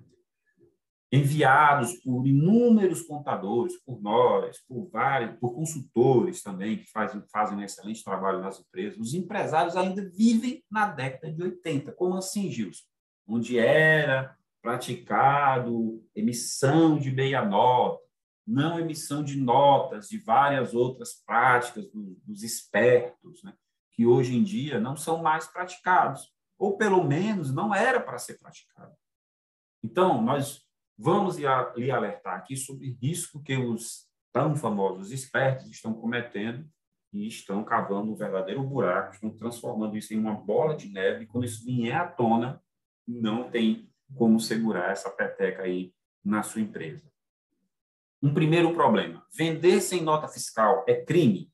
enviados 1.12 1.94
por 2.02 2.28
inúmeros 2.28 3.02
contadores, 3.04 3.82
por 3.86 4.02
nós, 4.02 4.60
por 4.68 4.90
vários, 4.90 5.40
por 5.40 5.54
consultores 5.56 6.44
também 6.44 6.78
que 6.78 6.92
fazem, 6.92 7.24
fazem 7.32 7.58
um 7.58 7.62
excelente 7.62 8.04
trabalho 8.04 8.42
nas 8.42 8.60
empresas. 8.60 9.00
Os 9.00 9.14
empresários 9.14 9.78
ainda 9.78 10.10
vivem 10.10 10.64
na 10.70 10.88
década 10.90 11.32
de 11.32 11.42
80. 11.42 11.94
Como 11.94 12.16
assim, 12.16 12.52
Gilson? 12.52 12.84
Onde 13.26 13.58
era 13.58 14.37
praticado 14.62 16.04
emissão 16.16 16.98
de 16.98 17.12
meia 17.12 17.44
nota, 17.44 18.02
não 18.46 18.80
emissão 18.80 19.24
de 19.24 19.38
notas, 19.40 20.08
de 20.08 20.18
várias 20.18 20.74
outras 20.74 21.22
práticas 21.26 21.90
dos, 21.92 22.18
dos 22.24 22.44
espertos, 22.44 23.44
né? 23.44 23.54
que 23.92 24.06
hoje 24.06 24.36
em 24.36 24.44
dia 24.44 24.80
não 24.80 24.96
são 24.96 25.22
mais 25.22 25.48
praticados, 25.48 26.32
ou 26.58 26.78
pelo 26.78 27.04
menos 27.04 27.54
não 27.54 27.74
era 27.74 28.00
para 28.00 28.18
ser 28.18 28.38
praticado. 28.38 28.96
Então, 29.84 30.22
nós 30.22 30.68
Vamos 31.00 31.38
lhe 31.38 31.92
alertar 31.92 32.38
aqui 32.38 32.58
sobre 32.58 32.98
risco 33.00 33.44
que 33.44 33.56
os 33.56 34.08
tão 34.34 34.56
famosos 34.56 35.12
espertos 35.12 35.70
estão 35.70 35.94
cometendo 35.94 36.68
e 37.14 37.28
estão 37.28 37.64
cavando 37.64 38.12
um 38.12 38.16
verdadeiro 38.16 38.64
buraco, 38.64 39.14
estão 39.14 39.30
transformando 39.30 39.96
isso 39.96 40.14
em 40.16 40.18
uma 40.18 40.34
bola 40.34 40.76
de 40.76 40.90
neve. 40.90 41.24
E 41.24 41.28
quando 41.28 41.46
isso 41.46 41.64
vier 41.64 41.96
à 41.96 42.08
tona, 42.08 42.60
não 43.08 43.50
tem 43.50 43.88
como 44.16 44.40
segurar 44.40 44.92
essa 44.92 45.10
peteca 45.10 45.64
aí 45.64 45.94
na 46.24 46.44
sua 46.44 46.62
empresa. 46.62 47.04
Um 48.22 48.34
primeiro 48.34 48.74
problema: 48.74 49.26
vender 49.36 49.82
sem 49.82 50.02
nota 50.02 50.28
fiscal 50.28 50.84
é 50.88 50.96
crime? 50.96 51.52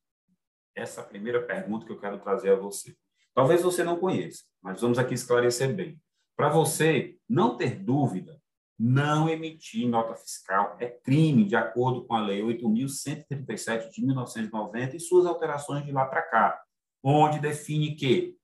Essa 0.75 1.01
é 1.01 1.03
a 1.03 1.07
primeira 1.07 1.41
pergunta 1.41 1.85
que 1.85 1.91
eu 1.91 1.99
quero 1.99 2.19
trazer 2.19 2.51
a 2.51 2.55
você. 2.55 2.95
Talvez 3.33 3.61
você 3.61 3.83
não 3.83 3.99
conheça, 3.99 4.43
mas 4.61 4.81
vamos 4.81 4.97
aqui 4.97 5.13
esclarecer 5.13 5.73
bem. 5.73 5.99
Para 6.35 6.49
você 6.49 7.17
não 7.29 7.57
ter 7.57 7.75
dúvida, 7.75 8.41
não 8.77 9.29
emitir 9.29 9.87
nota 9.87 10.15
fiscal 10.15 10.75
é 10.79 10.87
crime, 10.87 11.45
de 11.45 11.55
acordo 11.55 12.05
com 12.05 12.15
a 12.15 12.21
Lei 12.21 12.41
8.137 12.41 13.91
de 13.91 14.05
1990 14.05 14.95
e 14.95 14.99
suas 14.99 15.25
alterações 15.25 15.85
de 15.85 15.91
lá 15.91 16.05
para 16.05 16.23
cá, 16.23 16.61
onde 17.03 17.39
define 17.39 17.95
que 17.95 18.35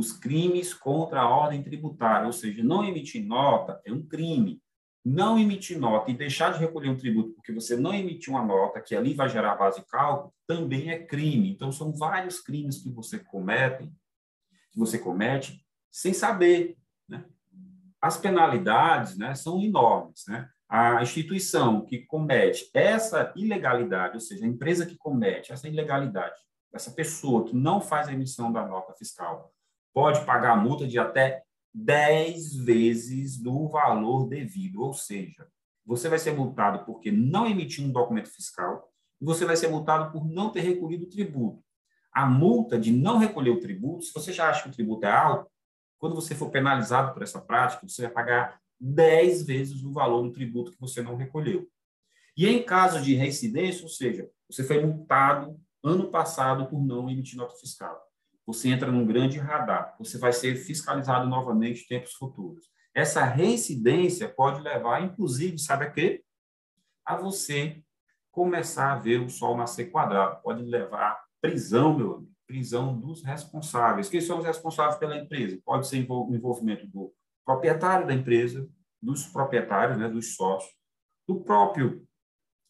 os 0.00 0.12
crimes 0.12 0.72
contra 0.72 1.20
a 1.20 1.28
ordem 1.28 1.62
tributária, 1.62 2.26
ou 2.26 2.32
seja, 2.32 2.64
não 2.64 2.82
emitir 2.82 3.24
nota 3.24 3.80
é 3.84 3.92
um 3.92 4.02
crime. 4.02 4.60
Não 5.04 5.38
emitir 5.38 5.78
nota 5.78 6.10
e 6.10 6.14
deixar 6.14 6.52
de 6.52 6.58
recolher 6.58 6.90
um 6.90 6.96
tributo 6.96 7.32
porque 7.32 7.52
você 7.52 7.76
não 7.76 7.94
emitiu 7.94 8.34
uma 8.34 8.44
nota, 8.44 8.80
que 8.80 8.94
ali 8.94 9.14
vai 9.14 9.28
gerar 9.28 9.54
base 9.54 9.80
de 9.80 9.86
cálculo, 9.86 10.34
também 10.46 10.90
é 10.90 10.98
crime. 10.98 11.50
Então, 11.50 11.70
são 11.70 11.92
vários 11.92 12.40
crimes 12.40 12.82
que 12.82 12.90
você 12.90 13.18
comete, 13.18 13.90
que 14.72 14.78
você 14.78 14.98
comete 14.98 15.64
sem 15.90 16.12
saber, 16.12 16.76
né? 17.08 17.24
as 18.00 18.16
penalidades 18.18 19.16
né, 19.16 19.34
são 19.34 19.62
enormes. 19.62 20.24
Né? 20.28 20.48
A 20.68 21.02
instituição 21.02 21.84
que 21.84 22.00
comete 22.00 22.70
essa 22.74 23.32
ilegalidade, 23.34 24.14
ou 24.14 24.20
seja, 24.20 24.44
a 24.44 24.48
empresa 24.48 24.84
que 24.84 24.96
comete 24.96 25.52
essa 25.52 25.66
ilegalidade, 25.66 26.38
essa 26.72 26.90
pessoa 26.90 27.44
que 27.44 27.56
não 27.56 27.80
faz 27.80 28.06
a 28.08 28.12
emissão 28.12 28.52
da 28.52 28.66
nota 28.66 28.92
fiscal, 28.92 29.52
pode 29.92 30.24
pagar 30.24 30.56
multa 30.56 30.86
de 30.86 30.98
até 30.98 31.42
10 31.74 32.56
vezes 32.56 33.36
do 33.36 33.68
valor 33.68 34.28
devido, 34.28 34.82
ou 34.82 34.92
seja, 34.92 35.46
você 35.84 36.08
vai 36.08 36.18
ser 36.18 36.32
multado 36.32 36.84
porque 36.84 37.10
não 37.10 37.46
emitiu 37.46 37.84
um 37.84 37.92
documento 37.92 38.28
fiscal 38.28 38.88
e 39.20 39.24
você 39.24 39.44
vai 39.44 39.56
ser 39.56 39.68
multado 39.68 40.12
por 40.12 40.26
não 40.26 40.50
ter 40.50 40.60
recolhido 40.60 41.04
o 41.04 41.08
tributo. 41.08 41.62
A 42.12 42.26
multa 42.26 42.78
de 42.78 42.92
não 42.92 43.18
recolher 43.18 43.50
o 43.50 43.60
tributo, 43.60 44.04
se 44.04 44.12
você 44.12 44.32
já 44.32 44.48
acha 44.48 44.64
que 44.64 44.68
o 44.68 44.72
tributo 44.72 45.06
é 45.06 45.12
alto, 45.12 45.50
quando 45.98 46.14
você 46.14 46.34
for 46.34 46.50
penalizado 46.50 47.12
por 47.12 47.22
essa 47.22 47.40
prática, 47.40 47.86
você 47.86 48.02
vai 48.02 48.10
pagar 48.10 48.60
10 48.80 49.44
vezes 49.44 49.84
o 49.84 49.92
valor 49.92 50.22
do 50.22 50.32
tributo 50.32 50.72
que 50.72 50.80
você 50.80 51.02
não 51.02 51.16
recolheu. 51.16 51.68
E 52.36 52.46
em 52.46 52.62
caso 52.62 53.02
de 53.02 53.14
reincidência, 53.14 53.82
ou 53.82 53.88
seja, 53.88 54.28
você 54.48 54.64
foi 54.64 54.84
multado 54.84 55.60
ano 55.82 56.10
passado 56.10 56.66
por 56.66 56.82
não 56.82 57.10
emitir 57.10 57.36
nota 57.36 57.54
fiscal. 57.56 58.09
Você 58.46 58.68
entra 58.68 58.90
num 58.90 59.06
grande 59.06 59.38
radar, 59.38 59.94
você 59.98 60.18
vai 60.18 60.32
ser 60.32 60.56
fiscalizado 60.56 61.28
novamente 61.28 61.84
em 61.84 61.86
tempos 61.86 62.14
futuros. 62.14 62.68
Essa 62.94 63.24
reincidência 63.24 64.28
pode 64.28 64.60
levar, 64.60 65.02
inclusive, 65.02 65.58
sabe 65.58 65.84
a 65.84 65.90
quê? 65.90 66.24
A 67.04 67.16
você 67.16 67.82
começar 68.30 68.92
a 68.92 68.96
ver 68.96 69.20
o 69.20 69.28
sol 69.28 69.56
nascer 69.56 69.90
quadrado. 69.90 70.42
Pode 70.42 70.62
levar 70.62 71.22
prisão, 71.40 71.96
meu 71.96 72.14
amigo 72.14 72.30
prisão 72.50 72.98
dos 72.98 73.22
responsáveis. 73.22 74.08
Quem 74.08 74.20
são 74.20 74.40
os 74.40 74.44
responsáveis 74.44 74.98
pela 74.98 75.16
empresa? 75.16 75.60
Pode 75.64 75.86
ser 75.86 76.04
o 76.10 76.34
envolvimento 76.34 76.84
do 76.88 77.14
proprietário 77.44 78.08
da 78.08 78.12
empresa, 78.12 78.68
dos 79.00 79.24
proprietários, 79.24 79.96
né, 79.96 80.08
dos 80.08 80.34
sócios, 80.34 80.74
do 81.28 81.40
próprio, 81.42 82.04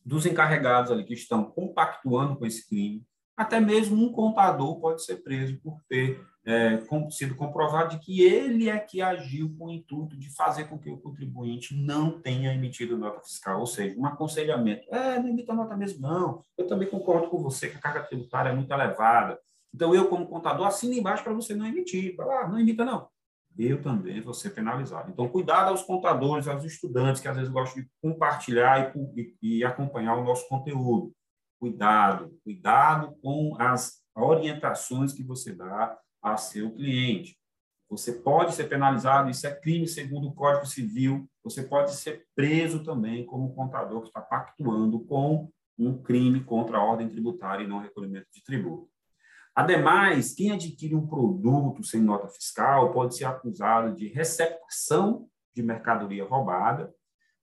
dos 0.04 0.26
encarregados 0.26 0.92
ali 0.92 1.02
que 1.02 1.14
estão 1.14 1.50
compactuando 1.50 2.36
com 2.36 2.44
esse 2.44 2.68
crime, 2.68 3.02
até 3.40 3.58
mesmo 3.58 4.04
um 4.04 4.12
contador 4.12 4.78
pode 4.78 5.02
ser 5.02 5.16
preso 5.22 5.58
por 5.62 5.80
ter 5.88 6.22
é, 6.44 6.78
sido 7.10 7.34
comprovado 7.34 7.96
de 7.96 7.98
que 7.98 8.20
ele 8.20 8.68
é 8.68 8.78
que 8.78 9.00
agiu 9.00 9.56
com 9.56 9.68
o 9.68 9.70
intuito 9.70 10.14
de 10.14 10.28
fazer 10.34 10.64
com 10.64 10.78
que 10.78 10.90
o 10.90 10.98
contribuinte 10.98 11.74
não 11.74 12.20
tenha 12.20 12.52
emitido 12.52 12.98
nota 12.98 13.22
fiscal, 13.22 13.58
ou 13.60 13.66
seja, 13.66 13.98
um 13.98 14.04
aconselhamento. 14.04 14.86
É, 14.94 15.18
não 15.18 15.30
emita 15.30 15.54
nota 15.54 15.74
mesmo, 15.74 16.02
não. 16.02 16.42
Eu 16.58 16.66
também 16.66 16.86
concordo 16.86 17.28
com 17.28 17.42
você 17.42 17.70
que 17.70 17.78
a 17.78 17.80
carga 17.80 18.02
tributária 18.02 18.50
é 18.50 18.54
muito 18.54 18.70
elevada. 18.70 19.38
Então, 19.74 19.94
eu, 19.94 20.06
como 20.08 20.26
contador, 20.26 20.66
assino 20.66 20.92
embaixo 20.92 21.24
para 21.24 21.32
você 21.32 21.54
não 21.54 21.64
emitir. 21.64 22.14
Ah, 22.20 22.46
não 22.46 22.60
emita, 22.60 22.84
não. 22.84 23.08
Eu 23.58 23.80
também 23.80 24.20
vou 24.20 24.34
ser 24.34 24.50
penalizado. 24.50 25.10
Então, 25.10 25.26
cuidado 25.28 25.68
aos 25.68 25.82
contadores, 25.82 26.46
aos 26.46 26.64
estudantes 26.64 27.22
que 27.22 27.28
às 27.28 27.36
vezes 27.36 27.50
gostam 27.50 27.82
de 27.82 27.88
compartilhar 28.02 28.92
e, 29.16 29.34
e 29.40 29.64
acompanhar 29.64 30.16
o 30.16 30.24
nosso 30.24 30.46
conteúdo. 30.46 31.14
Cuidado, 31.60 32.34
cuidado 32.42 33.14
com 33.22 33.54
as 33.58 34.02
orientações 34.16 35.12
que 35.12 35.22
você 35.22 35.54
dá 35.54 35.94
a 36.22 36.38
seu 36.38 36.74
cliente. 36.74 37.38
Você 37.90 38.12
pode 38.12 38.54
ser 38.54 38.64
penalizado, 38.64 39.28
isso 39.28 39.46
é 39.46 39.54
crime 39.54 39.86
segundo 39.86 40.28
o 40.28 40.34
Código 40.34 40.64
Civil. 40.64 41.28
Você 41.44 41.62
pode 41.62 41.92
ser 41.94 42.24
preso 42.34 42.82
também 42.82 43.26
como 43.26 43.54
contador 43.54 44.00
que 44.00 44.08
está 44.08 44.22
pactuando 44.22 45.00
com 45.00 45.50
um 45.78 46.00
crime 46.02 46.42
contra 46.42 46.78
a 46.78 46.82
ordem 46.82 47.08
tributária 47.08 47.64
e 47.64 47.68
não 47.68 47.78
recolhimento 47.78 48.28
de 48.32 48.42
tributo. 48.42 48.88
Ademais, 49.54 50.32
quem 50.32 50.52
adquire 50.52 50.94
um 50.94 51.06
produto 51.06 51.84
sem 51.84 52.00
nota 52.00 52.28
fiscal 52.28 52.90
pode 52.92 53.16
ser 53.16 53.24
acusado 53.24 53.94
de 53.94 54.08
recepção 54.08 55.28
de 55.54 55.62
mercadoria 55.62 56.24
roubada, 56.24 56.90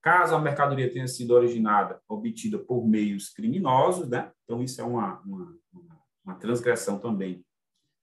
Caso 0.01 0.35
a 0.35 0.39
mercadoria 0.39 0.91
tenha 0.91 1.07
sido 1.07 1.31
originada, 1.31 2.01
obtida 2.07 2.57
por 2.57 2.87
meios 2.87 3.29
criminosos, 3.29 4.07
né? 4.07 4.31
Então, 4.43 4.63
isso 4.63 4.79
é 4.79 4.83
uma, 4.83 5.19
uma, 5.21 5.57
uma 6.23 6.35
transgressão 6.35 6.99
também 6.99 7.43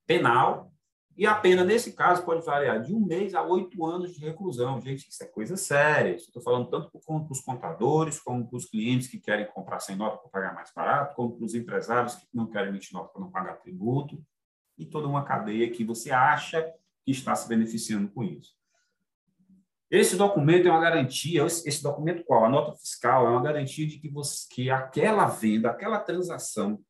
penal. 0.06 0.70
E 1.16 1.26
a 1.26 1.34
pena, 1.34 1.62
nesse 1.62 1.92
caso, 1.92 2.24
pode 2.24 2.44
variar 2.44 2.82
de 2.82 2.92
um 2.92 2.98
mês 2.98 3.34
a 3.36 3.42
oito 3.42 3.86
anos 3.86 4.12
de 4.12 4.20
reclusão. 4.20 4.80
Gente, 4.80 5.08
isso 5.08 5.22
é 5.22 5.26
coisa 5.26 5.56
séria. 5.56 6.16
Estou 6.16 6.42
falando 6.42 6.68
tanto 6.68 6.90
para 6.90 7.32
os 7.32 7.40
contadores, 7.40 8.18
como 8.18 8.48
para 8.48 8.56
os 8.56 8.64
clientes 8.64 9.06
que 9.06 9.20
querem 9.20 9.46
comprar 9.46 9.78
sem 9.78 9.94
nota 9.94 10.18
para 10.18 10.30
pagar 10.30 10.54
mais 10.54 10.72
barato, 10.74 11.14
como 11.14 11.36
para 11.36 11.44
os 11.44 11.54
empresários 11.54 12.16
que 12.16 12.26
não 12.34 12.48
querem 12.48 12.70
emitir 12.70 12.92
nota 12.92 13.12
para 13.12 13.20
não 13.20 13.30
pagar 13.30 13.60
tributo, 13.60 14.20
e 14.76 14.84
toda 14.84 15.06
uma 15.06 15.24
cadeia 15.24 15.70
que 15.70 15.84
você 15.84 16.10
acha 16.10 16.62
que 17.04 17.12
está 17.12 17.36
se 17.36 17.48
beneficiando 17.48 18.08
com 18.08 18.24
isso. 18.24 18.52
Esse 19.90 20.16
documento 20.16 20.66
é 20.66 20.70
uma 20.70 20.80
garantia, 20.80 21.44
esse 21.44 21.82
documento 21.82 22.24
qual? 22.24 22.44
A 22.44 22.48
nota 22.48 22.76
fiscal 22.76 23.26
é 23.26 23.30
uma 23.30 23.42
garantia 23.42 23.86
de 23.86 23.98
que, 23.98 24.08
você, 24.08 24.46
que 24.50 24.70
aquela 24.70 25.26
venda, 25.26 25.70
aquela 25.70 26.00
transação 26.00 26.82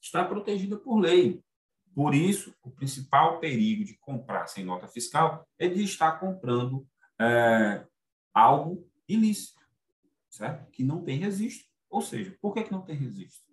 está 0.00 0.24
protegida 0.24 0.76
por 0.76 0.98
lei. 0.98 1.42
Por 1.94 2.14
isso, 2.14 2.54
o 2.62 2.70
principal 2.70 3.40
perigo 3.40 3.84
de 3.84 3.96
comprar 3.98 4.46
sem 4.46 4.64
nota 4.64 4.86
fiscal 4.86 5.46
é 5.58 5.68
de 5.68 5.82
estar 5.82 6.12
comprando 6.20 6.86
é, 7.20 7.84
algo 8.32 8.88
ilícito, 9.08 9.60
certo? 10.28 10.70
Que 10.70 10.84
não 10.84 11.02
tem 11.02 11.18
registro. 11.18 11.66
Ou 11.90 12.02
seja, 12.02 12.36
por 12.40 12.52
que, 12.52 12.64
que 12.64 12.72
não 12.72 12.82
tem 12.82 12.94
registro? 12.94 13.48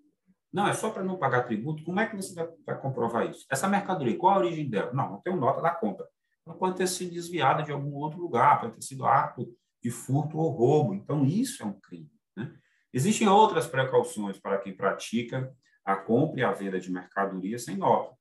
Não, 0.52 0.68
é 0.68 0.74
só 0.74 0.90
para 0.90 1.04
não 1.04 1.18
pagar 1.18 1.44
tributo. 1.44 1.84
Como 1.84 2.00
é 2.00 2.08
que 2.08 2.16
você 2.16 2.34
vai, 2.34 2.48
vai, 2.66 2.80
comprovar 2.80 3.30
isso? 3.30 3.46
Essa 3.50 3.68
mercadoria, 3.68 4.18
qual 4.18 4.36
a 4.36 4.40
origem 4.40 4.70
dela? 4.70 4.94
Não, 4.94 5.12
não 5.12 5.22
tem 5.22 5.36
nota 5.36 5.62
da 5.62 5.72
compra. 5.72 6.08
Ela 6.46 6.56
pode 6.56 6.78
ter 6.78 6.88
sido 6.88 7.14
desviada 7.14 7.64
de 7.64 7.72
algum 7.72 7.94
outro 7.94 8.20
lugar, 8.20 8.60
pode 8.60 8.76
ter 8.76 8.82
sido 8.82 9.06
ato 9.06 9.52
de 9.82 9.90
furto 9.90 10.38
ou 10.38 10.52
roubo. 10.52 10.94
Então, 10.94 11.26
isso 11.26 11.64
é 11.64 11.66
um 11.66 11.80
crime. 11.80 12.12
Né? 12.36 12.54
Existem 12.94 13.28
outras 13.28 13.68
precauções 13.68 14.40
para 14.40 14.58
quem 14.58 14.76
pratica 14.76 15.54
a 15.84 15.96
compra 15.96 16.40
e 16.40 16.44
a 16.44 16.52
venda 16.52 16.80
de 16.80 16.92
mercadoria 16.92 17.58
sem 17.60 17.78
nota 17.78 18.16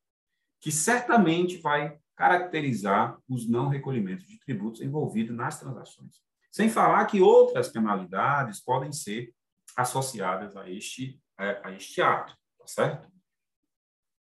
que 0.65 0.73
certamente 0.73 1.59
vai 1.59 1.99
caracterizar 2.17 3.19
os 3.29 3.47
não 3.47 3.69
recolhimentos 3.69 4.27
de 4.27 4.39
tributos 4.39 4.81
envolvidos 4.81 5.37
nas 5.37 5.61
transações. 5.61 6.23
Sem 6.51 6.71
falar 6.71 7.05
que 7.05 7.21
outras 7.21 7.69
penalidades 7.69 8.63
podem 8.63 8.91
ser 8.91 9.35
associadas 9.77 10.57
a 10.57 10.67
este, 10.71 11.21
a 11.37 11.71
este 11.73 12.01
ato, 12.01 12.35
tá 12.59 12.67
certo? 12.67 13.13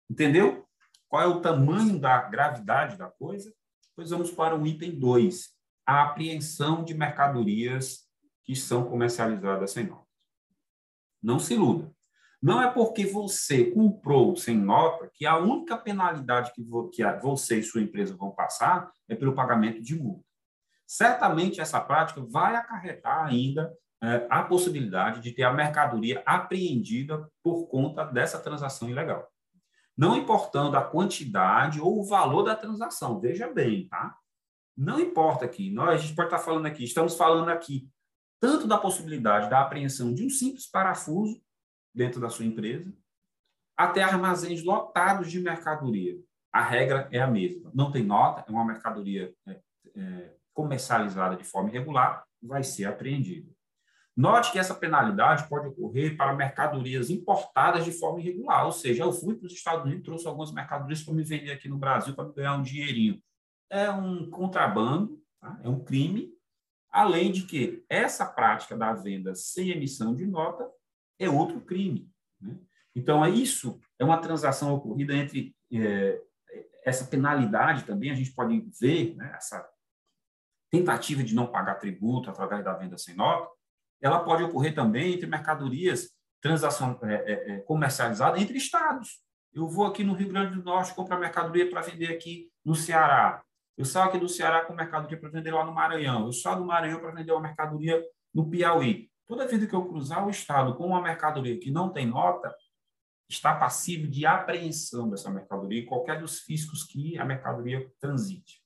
Entendeu? 0.10 0.66
Qual 1.10 1.22
é 1.22 1.28
o 1.28 1.42
tamanho 1.42 2.00
da 2.00 2.22
gravidade 2.22 2.98
da 2.98 3.12
coisa? 3.12 3.54
Pois 3.96 4.10
vamos 4.10 4.32
para 4.32 4.56
o 4.56 4.66
item 4.66 4.98
2, 4.98 5.50
a 5.86 6.04
apreensão 6.04 6.84
de 6.84 6.94
mercadorias 6.94 8.08
que 8.44 8.56
são 8.56 8.86
comercializadas 8.86 9.72
sem 9.72 9.86
nota. 9.86 10.08
Não 11.22 11.40
se 11.40 11.54
iluda. 11.54 11.92
Não 12.42 12.62
é 12.62 12.72
porque 12.72 13.06
você 13.06 13.70
comprou 13.70 14.36
sem 14.36 14.58
nota 14.58 15.10
que 15.14 15.28
a 15.28 15.38
única 15.38 15.78
penalidade 15.78 16.52
que, 16.54 16.64
você 17.22 17.60
e 17.60 17.64
sua 17.64 17.82
empresa 17.82 18.16
vão 18.16 18.32
passar 18.32 18.92
é 19.08 19.16
pelo 19.16 19.36
pagamento 19.36 19.82
de 19.82 19.96
multa. 19.96 20.26
Certamente 20.88 21.62
essa 21.62 21.80
prática 21.80 22.22
vai 22.22 22.56
acarretar 22.56 23.26
ainda 23.26 23.72
é, 24.04 24.26
a 24.30 24.44
possibilidade 24.44 25.22
de 25.22 25.32
ter 25.32 25.44
a 25.44 25.54
mercadoria 25.54 26.24
apreendida 26.26 27.30
por 27.44 27.68
conta 27.68 28.04
dessa 28.06 28.40
transação 28.40 28.90
ilegal. 28.90 29.31
Não 30.02 30.18
importando 30.18 30.76
a 30.76 30.84
quantidade 30.84 31.80
ou 31.80 32.00
o 32.00 32.04
valor 32.04 32.42
da 32.42 32.56
transação, 32.56 33.20
veja 33.20 33.48
bem, 33.54 33.88
tá? 33.88 34.18
Não 34.76 35.00
importa 35.00 35.46
aqui, 35.46 35.70
nós, 35.70 35.90
a 35.90 35.98
gente 35.98 36.16
pode 36.16 36.26
estar 36.26 36.40
falando 36.40 36.66
aqui, 36.66 36.84
estamos 36.84 37.16
falando 37.16 37.50
aqui 37.50 37.88
tanto 38.40 38.68
da 38.68 38.80
possibilidade 38.80 39.48
da 39.48 39.62
apreensão 39.62 40.12
de 40.12 40.26
um 40.26 40.30
simples 40.32 40.66
parafuso 40.66 41.40
dentro 41.94 42.20
da 42.20 42.32
sua 42.32 42.46
empresa, 42.46 42.92
até 43.78 44.02
armazéns 44.02 44.64
lotados 44.64 45.30
de 45.30 45.40
mercadoria. 45.40 46.20
A 46.52 46.64
regra 46.64 47.08
é 47.12 47.22
a 47.22 47.28
mesma. 47.28 47.70
Não 47.72 47.92
tem 47.92 48.04
nota, 48.04 48.44
é 48.48 48.52
uma 48.52 48.66
mercadoria 48.66 49.32
é, 49.48 49.62
é, 49.96 50.36
comercializada 50.52 51.36
de 51.36 51.44
forma 51.44 51.70
irregular, 51.70 52.26
vai 52.42 52.64
ser 52.64 52.86
apreendida. 52.86 53.52
Note 54.16 54.52
que 54.52 54.60
essa 54.60 54.76
penalidade 54.76 55.48
pode 55.48 55.68
ocorrer 55.68 56.18
para 56.18 56.36
mercadorias 56.36 57.10
importadas 57.10 57.86
de 57.86 57.92
forma 57.92 58.20
irregular, 58.20 58.66
ou 58.66 58.72
seja, 58.72 59.04
eu 59.04 59.14
fui 59.14 59.36
para 59.36 59.48
os 59.48 59.54
Estados 59.54 59.86
Unidos, 59.86 60.04
trouxe 60.04 60.28
algumas 60.28 60.52
mercadorias 60.52 61.02
para 61.02 61.14
me 61.14 61.24
vender 61.24 61.52
aqui 61.52 61.70
no 61.70 61.78
Brasil 61.78 62.14
para 62.14 62.30
ganhar 62.32 62.56
um 62.56 62.62
dinheirinho. 62.62 63.22
É 63.70 63.90
um 63.90 64.30
contrabando, 64.30 65.22
tá? 65.40 65.60
é 65.64 65.70
um 65.70 65.82
crime, 65.82 66.30
além 66.92 67.32
de 67.32 67.44
que 67.44 67.86
essa 67.88 68.26
prática 68.26 68.78
da 68.78 68.94
venda 68.94 69.34
sem 69.34 69.70
emissão 69.70 70.14
de 70.14 70.26
nota 70.26 70.70
é 71.18 71.30
outro 71.30 71.62
crime. 71.62 72.12
Né? 72.42 72.58
Então, 72.94 73.24
é 73.24 73.30
isso, 73.30 73.80
é 73.98 74.04
uma 74.04 74.20
transação 74.20 74.74
ocorrida 74.74 75.16
entre 75.16 75.56
é, 75.72 76.22
essa 76.84 77.06
penalidade 77.06 77.86
também, 77.86 78.12
a 78.12 78.16
gente 78.16 78.34
pode 78.34 78.60
ver 78.80 79.16
né, 79.16 79.32
essa 79.36 79.66
tentativa 80.70 81.24
de 81.24 81.36
não 81.36 81.48
pagar 81.48 81.76
tributo 81.76 82.30
através 82.30 82.64
da 82.64 82.74
venda 82.74 82.98
sem 82.98 83.16
nota, 83.16 83.50
ela 84.02 84.20
pode 84.20 84.44
ocorrer 84.44 84.74
também 84.74 85.14
entre 85.14 85.28
mercadorias 85.28 86.10
transação 86.42 87.00
é, 87.04 87.14
é, 87.14 87.52
é 87.52 87.58
comercializada 87.60 88.40
entre 88.40 88.58
estados. 88.58 89.22
Eu 89.54 89.68
vou 89.68 89.86
aqui 89.86 90.04
no 90.04 90.14
Rio 90.14 90.30
Grande 90.30 90.56
do 90.56 90.64
Norte 90.64 90.94
comprar 90.94 91.20
mercadoria 91.20 91.70
para 91.70 91.82
vender 91.82 92.08
aqui 92.08 92.50
no 92.66 92.74
Ceará. 92.74 93.44
Eu 93.78 93.86
saio 93.86 94.10
aqui 94.10 94.18
do 94.18 94.28
Ceará 94.28 94.66
com 94.66 94.74
mercadoria 94.74 95.20
para 95.20 95.30
vender 95.30 95.52
lá 95.52 95.64
no 95.64 95.74
Maranhão. 95.74 96.26
Eu 96.26 96.34
saio 96.34 96.58
do 96.58 96.66
Maranhão 96.66 97.00
para 97.00 97.12
vender 97.12 97.32
uma 97.32 97.42
mercadoria 97.42 98.04
no 98.34 98.50
Piauí. 98.50 99.10
Toda 99.28 99.48
vez 99.48 99.66
que 99.66 99.76
eu 99.76 99.86
cruzar 99.86 100.26
o 100.26 100.30
Estado 100.30 100.76
com 100.76 100.88
uma 100.88 101.02
mercadoria 101.02 101.60
que 101.60 101.72
não 101.72 101.90
tem 101.90 102.06
nota, 102.06 102.54
está 103.30 103.56
passivo 103.56 104.08
de 104.08 104.26
apreensão 104.26 105.10
dessa 105.10 105.30
mercadoria 105.30 105.80
e 105.80 105.86
qualquer 105.86 106.20
dos 106.20 106.40
fiscos 106.40 106.84
que 106.84 107.18
a 107.18 107.24
mercadoria 107.24 107.90
transite. 108.00 108.61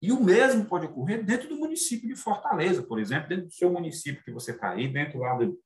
E 0.00 0.12
o 0.12 0.20
mesmo 0.20 0.66
pode 0.66 0.86
ocorrer 0.86 1.24
dentro 1.24 1.48
do 1.48 1.56
município 1.56 2.08
de 2.08 2.14
Fortaleza, 2.14 2.82
por 2.82 2.98
exemplo, 2.98 3.28
dentro 3.28 3.46
do 3.46 3.52
seu 3.52 3.72
município 3.72 4.22
que 4.22 4.30
você 4.30 4.52
está 4.52 4.70
aí, 4.70 4.88
dentro 4.88 5.18
lá 5.18 5.34
do, 5.34 5.58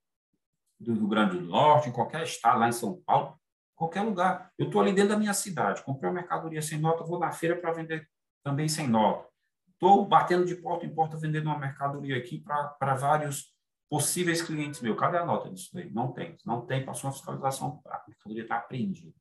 do 0.79 0.95
Rio 0.95 1.09
Grande 1.09 1.39
do 1.39 1.47
Norte, 1.47 1.89
em 1.89 1.93
qualquer 1.93 2.23
estado, 2.23 2.59
lá 2.59 2.69
em 2.69 2.73
São 2.73 3.01
Paulo, 3.05 3.39
qualquer 3.75 4.03
lugar. 4.03 4.53
Eu 4.57 4.67
estou 4.67 4.81
ali 4.81 4.93
dentro 4.93 5.11
da 5.11 5.19
minha 5.19 5.35
cidade, 5.35 5.83
comprei 5.83 6.09
uma 6.09 6.21
mercadoria 6.21 6.63
sem 6.63 6.79
nota, 6.79 7.05
vou 7.05 7.19
na 7.19 7.33
feira 7.33 7.57
para 7.57 7.73
vender 7.73 8.09
também 8.43 8.69
sem 8.69 8.87
nota. 8.87 9.29
Estou 9.73 10.07
batendo 10.07 10.45
de 10.45 10.55
porta 10.55 10.85
em 10.85 10.95
porta 10.95 11.17
vendendo 11.17 11.47
uma 11.47 11.59
mercadoria 11.59 12.17
aqui 12.17 12.39
para 12.39 12.95
vários 12.95 13.55
possíveis 13.89 14.41
clientes 14.41 14.81
meus. 14.81 14.99
Cadê 14.99 15.17
a 15.17 15.25
nota 15.25 15.51
disso 15.51 15.71
daí? 15.73 15.91
Não 15.91 16.13
tem. 16.13 16.37
Não 16.47 16.65
tem, 16.65 16.85
passou 16.85 17.09
uma 17.09 17.17
fiscalização, 17.17 17.81
a 17.87 18.05
mercadoria 18.07 18.43
está 18.43 18.57
apreendida. 18.57 19.20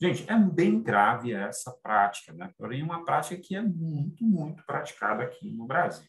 Gente, 0.00 0.30
é 0.30 0.36
bem 0.38 0.80
grave 0.80 1.32
essa 1.32 1.72
prática, 1.72 2.32
né? 2.32 2.52
porém, 2.56 2.82
uma 2.84 3.04
prática 3.04 3.40
que 3.40 3.56
é 3.56 3.60
muito, 3.60 4.24
muito 4.24 4.64
praticada 4.64 5.24
aqui 5.24 5.50
no 5.50 5.66
Brasil. 5.66 6.08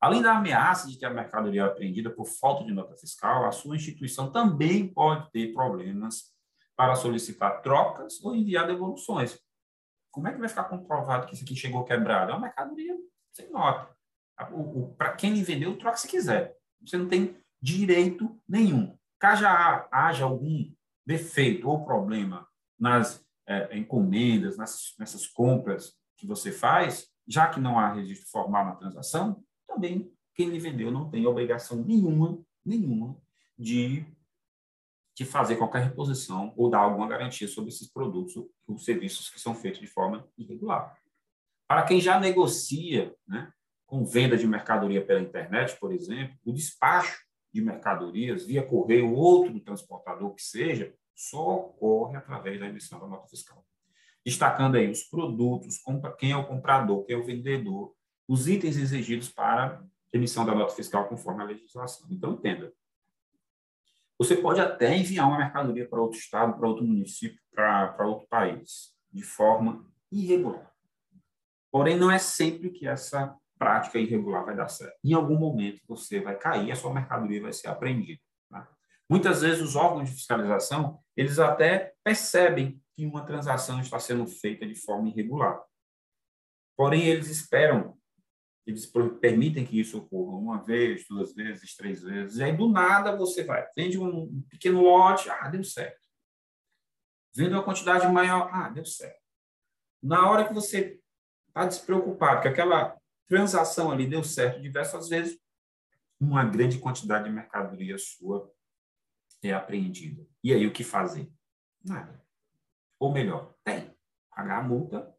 Além 0.00 0.22
da 0.22 0.36
ameaça 0.36 0.88
de 0.88 0.98
ter 0.98 1.06
a 1.06 1.12
mercadoria 1.12 1.66
apreendida 1.66 2.10
por 2.10 2.26
falta 2.26 2.64
de 2.64 2.72
nota 2.72 2.94
fiscal, 2.96 3.44
a 3.44 3.52
sua 3.52 3.76
instituição 3.76 4.32
também 4.32 4.88
pode 4.88 5.30
ter 5.32 5.52
problemas 5.52 6.34
para 6.74 6.94
solicitar 6.94 7.60
trocas 7.60 8.22
ou 8.22 8.34
enviar 8.34 8.66
devoluções. 8.66 9.38
Como 10.10 10.28
é 10.28 10.32
que 10.32 10.38
vai 10.38 10.48
ficar 10.48 10.64
comprovado 10.64 11.26
que 11.26 11.34
isso 11.34 11.44
aqui 11.44 11.54
chegou 11.54 11.84
quebrado? 11.84 12.30
É 12.30 12.34
uma 12.34 12.42
mercadoria 12.42 12.96
sem 13.32 13.50
nota. 13.50 13.94
Para 14.96 15.12
quem 15.12 15.34
lhe 15.34 15.42
vendeu, 15.42 15.76
troca 15.76 15.98
se 15.98 16.08
quiser. 16.08 16.56
Você 16.80 16.96
não 16.96 17.08
tem 17.08 17.36
direito 17.60 18.38
nenhum. 18.48 18.96
Caso 19.18 19.44
haja 19.90 20.24
algum 20.24 20.72
defeito 21.06 21.68
ou 21.68 21.84
problema 21.84 22.46
nas 22.78 23.25
é, 23.46 23.76
encomendas, 23.78 24.56
nessas, 24.56 24.94
nessas 24.98 25.26
compras 25.26 25.94
que 26.16 26.26
você 26.26 26.50
faz, 26.50 27.08
já 27.26 27.48
que 27.48 27.60
não 27.60 27.78
há 27.78 27.92
registro 27.92 28.28
formal 28.30 28.64
na 28.64 28.76
transação, 28.76 29.42
também 29.66 30.10
quem 30.34 30.48
lhe 30.48 30.58
vendeu 30.58 30.90
não 30.90 31.10
tem 31.10 31.26
obrigação 31.26 31.82
nenhuma, 31.82 32.38
nenhuma 32.64 33.16
de 33.58 34.06
de 35.16 35.24
fazer 35.24 35.56
qualquer 35.56 35.82
reposição 35.82 36.52
ou 36.56 36.68
dar 36.68 36.80
alguma 36.80 37.08
garantia 37.08 37.48
sobre 37.48 37.70
esses 37.70 37.90
produtos 37.90 38.36
ou 38.66 38.78
serviços 38.78 39.30
que 39.30 39.40
são 39.40 39.54
feitos 39.54 39.80
de 39.80 39.86
forma 39.86 40.28
irregular. 40.36 40.94
Para 41.66 41.84
quem 41.84 41.98
já 41.98 42.20
negocia 42.20 43.16
né, 43.26 43.50
com 43.86 44.04
venda 44.04 44.36
de 44.36 44.46
mercadoria 44.46 45.04
pela 45.04 45.22
internet, 45.22 45.74
por 45.80 45.90
exemplo, 45.90 46.36
o 46.44 46.52
despacho 46.52 47.24
de 47.50 47.62
mercadorias 47.62 48.44
via 48.44 48.62
correio 48.62 49.10
ou 49.10 49.16
outro 49.16 49.58
transportador 49.60 50.34
que 50.34 50.42
seja, 50.42 50.94
só 51.16 51.56
ocorre 51.56 52.16
através 52.16 52.60
da 52.60 52.68
emissão 52.68 53.00
da 53.00 53.06
nota 53.06 53.26
fiscal. 53.26 53.64
Destacando 54.24 54.76
aí 54.76 54.90
os 54.90 55.02
produtos, 55.02 55.80
quem 56.18 56.32
é 56.32 56.36
o 56.36 56.46
comprador, 56.46 57.04
quem 57.04 57.16
é 57.16 57.18
o 57.18 57.24
vendedor, 57.24 57.94
os 58.28 58.46
itens 58.46 58.76
exigidos 58.76 59.30
para 59.30 59.82
emissão 60.12 60.44
da 60.44 60.54
nota 60.54 60.74
fiscal 60.74 61.08
conforme 61.08 61.42
a 61.42 61.46
legislação. 61.46 62.06
Então, 62.10 62.34
entenda, 62.34 62.72
você 64.18 64.36
pode 64.36 64.60
até 64.60 64.96
enviar 64.96 65.28
uma 65.28 65.38
mercadoria 65.38 65.88
para 65.88 66.00
outro 66.00 66.18
estado, 66.18 66.56
para 66.56 66.68
outro 66.68 66.84
município, 66.84 67.40
para, 67.54 67.88
para 67.88 68.06
outro 68.06 68.26
país, 68.28 68.94
de 69.12 69.22
forma 69.22 69.86
irregular. 70.10 70.72
Porém, 71.70 71.96
não 71.96 72.10
é 72.10 72.18
sempre 72.18 72.70
que 72.70 72.86
essa 72.86 73.36
prática 73.58 73.98
irregular 73.98 74.44
vai 74.44 74.56
dar 74.56 74.68
certo. 74.68 74.98
Em 75.04 75.12
algum 75.12 75.38
momento 75.38 75.80
você 75.86 76.20
vai 76.20 76.36
cair, 76.36 76.70
a 76.72 76.76
sua 76.76 76.92
mercadoria 76.92 77.42
vai 77.42 77.52
ser 77.52 77.68
apreendida. 77.68 78.20
Muitas 79.08 79.42
vezes 79.42 79.62
os 79.62 79.76
órgãos 79.76 80.10
de 80.10 80.16
fiscalização, 80.16 81.00
eles 81.16 81.38
até 81.38 81.94
percebem 82.02 82.82
que 82.94 83.06
uma 83.06 83.24
transação 83.24 83.80
está 83.80 84.00
sendo 84.00 84.26
feita 84.26 84.66
de 84.66 84.74
forma 84.74 85.08
irregular. 85.08 85.62
Porém, 86.76 87.06
eles 87.06 87.28
esperam, 87.28 87.96
eles 88.66 88.90
permitem 89.20 89.64
que 89.64 89.78
isso 89.78 89.98
ocorra 89.98 90.36
uma 90.36 90.62
vez, 90.62 91.06
duas 91.08 91.32
vezes, 91.34 91.76
três 91.76 92.02
vezes, 92.02 92.38
e 92.38 92.42
aí 92.42 92.56
do 92.56 92.68
nada 92.68 93.16
você 93.16 93.44
vai, 93.44 93.66
vende 93.76 93.98
um 93.98 94.42
pequeno 94.50 94.82
lote, 94.82 95.30
ah, 95.30 95.48
deu 95.48 95.62
certo. 95.62 96.04
Vende 97.34 97.54
uma 97.54 97.62
quantidade 97.62 98.06
maior, 98.08 98.50
ah, 98.52 98.68
deu 98.70 98.84
certo. 98.84 99.20
Na 100.02 100.28
hora 100.30 100.46
que 100.46 100.54
você 100.54 101.00
está 101.48 101.64
despreocupado, 101.64 102.42
que 102.42 102.48
aquela 102.48 102.96
transação 103.28 103.90
ali 103.90 104.06
deu 104.06 104.24
certo 104.24 104.60
diversas 104.60 105.08
vezes, 105.08 105.38
uma 106.18 106.44
grande 106.44 106.78
quantidade 106.78 107.24
de 107.24 107.30
mercadoria 107.30 107.96
sua 107.98 108.50
é 109.48 109.54
apreendida. 109.54 110.26
E 110.42 110.52
aí 110.52 110.66
o 110.66 110.72
que 110.72 110.84
fazer? 110.84 111.30
Nada. 111.84 112.22
Ou 112.98 113.12
melhor, 113.12 113.54
tem. 113.64 113.94
Pagar 114.34 114.58
a 114.58 114.62
multa 114.62 115.14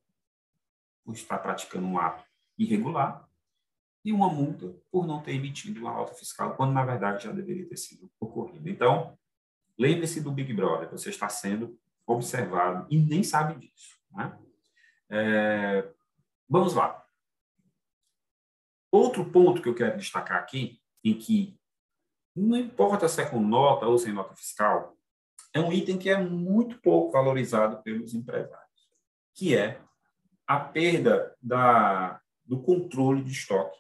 por 1.03 1.13
estar 1.13 1.37
praticando 1.39 1.87
um 1.87 1.97
ato 1.97 2.23
irregular 2.57 3.27
e 4.03 4.11
uma 4.11 4.29
multa 4.29 4.73
por 4.91 5.05
não 5.05 5.21
ter 5.21 5.33
emitido 5.33 5.79
uma 5.79 5.93
nota 5.93 6.13
fiscal, 6.13 6.55
quando 6.55 6.73
na 6.73 6.85
verdade 6.85 7.23
já 7.23 7.31
deveria 7.31 7.67
ter 7.67 7.77
sido 7.77 8.11
ocorrido. 8.19 8.69
Então, 8.69 9.17
lembre-se 9.77 10.21
do 10.21 10.31
Big 10.31 10.53
Brother, 10.53 10.89
você 10.89 11.09
está 11.09 11.27
sendo 11.29 11.79
observado 12.05 12.87
e 12.89 12.97
nem 12.97 13.23
sabe 13.23 13.59
disso. 13.59 13.97
Né? 14.11 14.39
É, 15.09 15.93
vamos 16.47 16.73
lá. 16.73 17.05
Outro 18.89 19.29
ponto 19.29 19.61
que 19.61 19.67
eu 19.67 19.75
quero 19.75 19.97
destacar 19.97 20.39
aqui, 20.39 20.81
em 21.03 21.17
que 21.17 21.56
não 22.41 22.57
importa 22.57 23.07
se 23.07 23.21
é 23.21 23.25
com 23.25 23.39
nota 23.39 23.87
ou 23.87 23.97
sem 23.97 24.13
nota 24.13 24.35
fiscal, 24.35 24.95
é 25.53 25.59
um 25.59 25.71
item 25.71 25.97
que 25.97 26.09
é 26.09 26.17
muito 26.17 26.79
pouco 26.81 27.11
valorizado 27.11 27.81
pelos 27.81 28.13
empresários, 28.13 28.89
que 29.33 29.55
é 29.55 29.81
a 30.45 30.59
perda 30.59 31.35
da, 31.41 32.21
do 32.45 32.61
controle 32.61 33.23
de 33.23 33.31
estoque. 33.31 33.77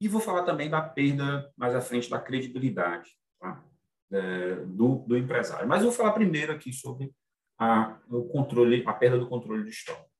E 0.00 0.08
vou 0.08 0.20
falar 0.20 0.42
também 0.42 0.68
da 0.68 0.82
perda, 0.82 1.50
mais 1.56 1.74
à 1.74 1.80
frente, 1.80 2.10
da 2.10 2.18
credibilidade 2.18 3.10
tá? 3.40 3.64
é, 4.10 4.56
do, 4.66 4.96
do 5.06 5.16
empresário. 5.16 5.66
Mas 5.66 5.82
vou 5.82 5.92
falar 5.92 6.12
primeiro 6.12 6.52
aqui 6.52 6.72
sobre 6.72 7.14
a, 7.58 7.98
o 8.10 8.24
controle, 8.24 8.82
a 8.86 8.92
perda 8.92 9.18
do 9.18 9.28
controle 9.28 9.64
de 9.64 9.70
estoque. 9.70 10.10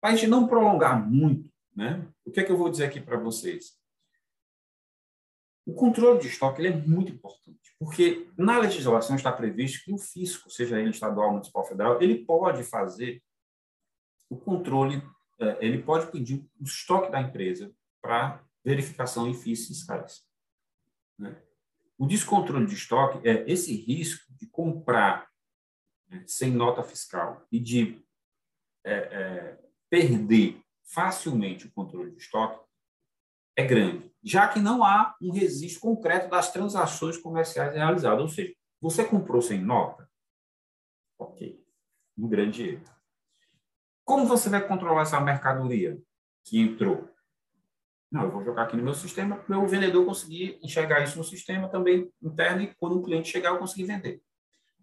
Para 0.00 0.10
a 0.10 0.16
gente 0.16 0.28
não 0.28 0.46
prolongar 0.46 1.04
muito, 1.04 1.50
né, 1.74 2.06
o 2.24 2.30
que 2.30 2.40
é 2.40 2.44
que 2.44 2.52
eu 2.52 2.56
vou 2.56 2.70
dizer 2.70 2.84
aqui 2.84 3.00
para 3.00 3.18
vocês? 3.18 3.76
O 5.66 5.74
controle 5.74 6.20
de 6.20 6.28
estoque 6.28 6.64
é 6.64 6.70
muito 6.70 7.10
importante, 7.10 7.74
porque 7.76 8.30
na 8.38 8.56
legislação 8.58 9.16
está 9.16 9.32
previsto 9.32 9.84
que 9.84 9.92
o 9.92 9.98
fisco, 9.98 10.48
seja 10.48 10.78
ele 10.78 10.90
estadual, 10.90 11.32
municipal, 11.32 11.66
federal, 11.66 12.00
ele 12.00 12.24
pode 12.24 12.62
fazer 12.62 13.20
o 14.30 14.36
controle, 14.36 15.02
é, 15.40 15.58
ele 15.60 15.82
pode 15.82 16.10
pedir 16.12 16.48
o 16.60 16.64
estoque 16.64 17.10
da 17.10 17.20
empresa 17.20 17.74
para 18.00 18.44
verificação 18.64 19.28
em 19.28 19.34
FIIs 19.34 19.66
fiscais. 19.66 20.24
Né? 21.18 21.36
O 21.98 22.06
descontrole 22.06 22.66
de 22.66 22.74
estoque 22.74 23.26
é 23.28 23.50
esse 23.50 23.74
risco 23.74 24.32
de 24.34 24.46
comprar 24.46 25.28
né, 26.08 26.22
sem 26.28 26.52
nota 26.52 26.84
fiscal 26.84 27.44
e 27.50 27.58
de 27.58 28.04
é, 28.84 28.94
é, 28.94 29.58
perder 29.90 30.60
facilmente 30.84 31.66
o 31.66 31.72
controle 31.72 32.12
de 32.12 32.18
estoque 32.18 32.65
é 33.56 33.64
grande, 33.64 34.12
já 34.22 34.46
que 34.46 34.60
não 34.60 34.84
há 34.84 35.16
um 35.20 35.32
registro 35.32 35.80
concreto 35.80 36.28
das 36.28 36.52
transações 36.52 37.16
comerciais 37.16 37.72
realizadas. 37.72 38.20
Ou 38.20 38.28
seja, 38.28 38.54
você 38.80 39.02
comprou 39.02 39.40
sem 39.40 39.60
nota? 39.60 40.08
Ok, 41.18 41.64
um 42.18 42.28
grande 42.28 42.68
erro. 42.68 42.84
Como 44.04 44.26
você 44.26 44.50
vai 44.50 44.66
controlar 44.66 45.02
essa 45.02 45.18
mercadoria 45.20 45.98
que 46.44 46.60
entrou? 46.60 47.08
Não, 48.12 48.24
eu 48.24 48.30
vou 48.30 48.44
jogar 48.44 48.64
aqui 48.64 48.76
no 48.76 48.82
meu 48.82 48.94
sistema 48.94 49.36
para 49.36 49.58
o 49.58 49.66
vendedor 49.66 50.04
conseguir 50.04 50.58
enxergar 50.62 51.02
isso 51.02 51.18
no 51.18 51.24
sistema 51.24 51.68
também 51.68 52.12
interno 52.22 52.62
e 52.62 52.74
quando 52.76 52.98
o 52.98 53.02
cliente 53.02 53.28
chegar 53.28 53.50
eu 53.50 53.58
conseguir 53.58 53.84
vender. 53.84 54.22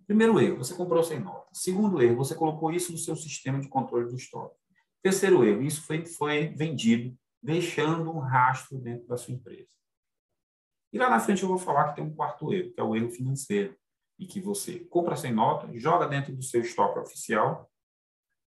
Primeiro 0.06 0.40
erro, 0.42 0.58
você 0.58 0.74
comprou 0.74 1.02
sem 1.04 1.20
nota. 1.20 1.48
Segundo 1.54 2.02
erro, 2.02 2.18
você 2.18 2.36
colocou 2.36 2.72
isso 2.72 2.92
no 2.92 2.98
seu 2.98 3.16
sistema 3.16 3.62
de 3.62 3.70
controle 3.70 4.10
do 4.10 4.16
estoque. 4.16 4.58
Terceiro 5.02 5.46
erro, 5.46 5.62
isso 5.62 5.82
foi, 5.84 6.06
foi 6.06 6.48
vendido 6.50 7.18
deixando 7.44 8.10
um 8.10 8.20
rastro 8.20 8.80
dentro 8.80 9.06
da 9.06 9.18
sua 9.18 9.34
empresa. 9.34 9.70
E 10.94 10.98
lá 10.98 11.10
na 11.10 11.20
frente 11.20 11.44
eu 11.44 11.50
vou 11.50 11.58
falar 11.58 11.90
que 11.90 11.96
tem 11.96 12.04
um 12.04 12.16
quarto 12.16 12.54
erro, 12.54 12.72
que 12.72 12.80
é 12.80 12.84
o 12.84 12.96
erro 12.96 13.12
financeiro, 13.12 13.78
e 14.18 14.26
que 14.26 14.40
você 14.40 14.80
compra 14.80 15.18
sem 15.18 15.34
nota, 15.34 15.68
joga 15.78 16.08
dentro 16.08 16.34
do 16.34 16.42
seu 16.42 16.62
estoque 16.62 17.00
oficial, 17.00 17.70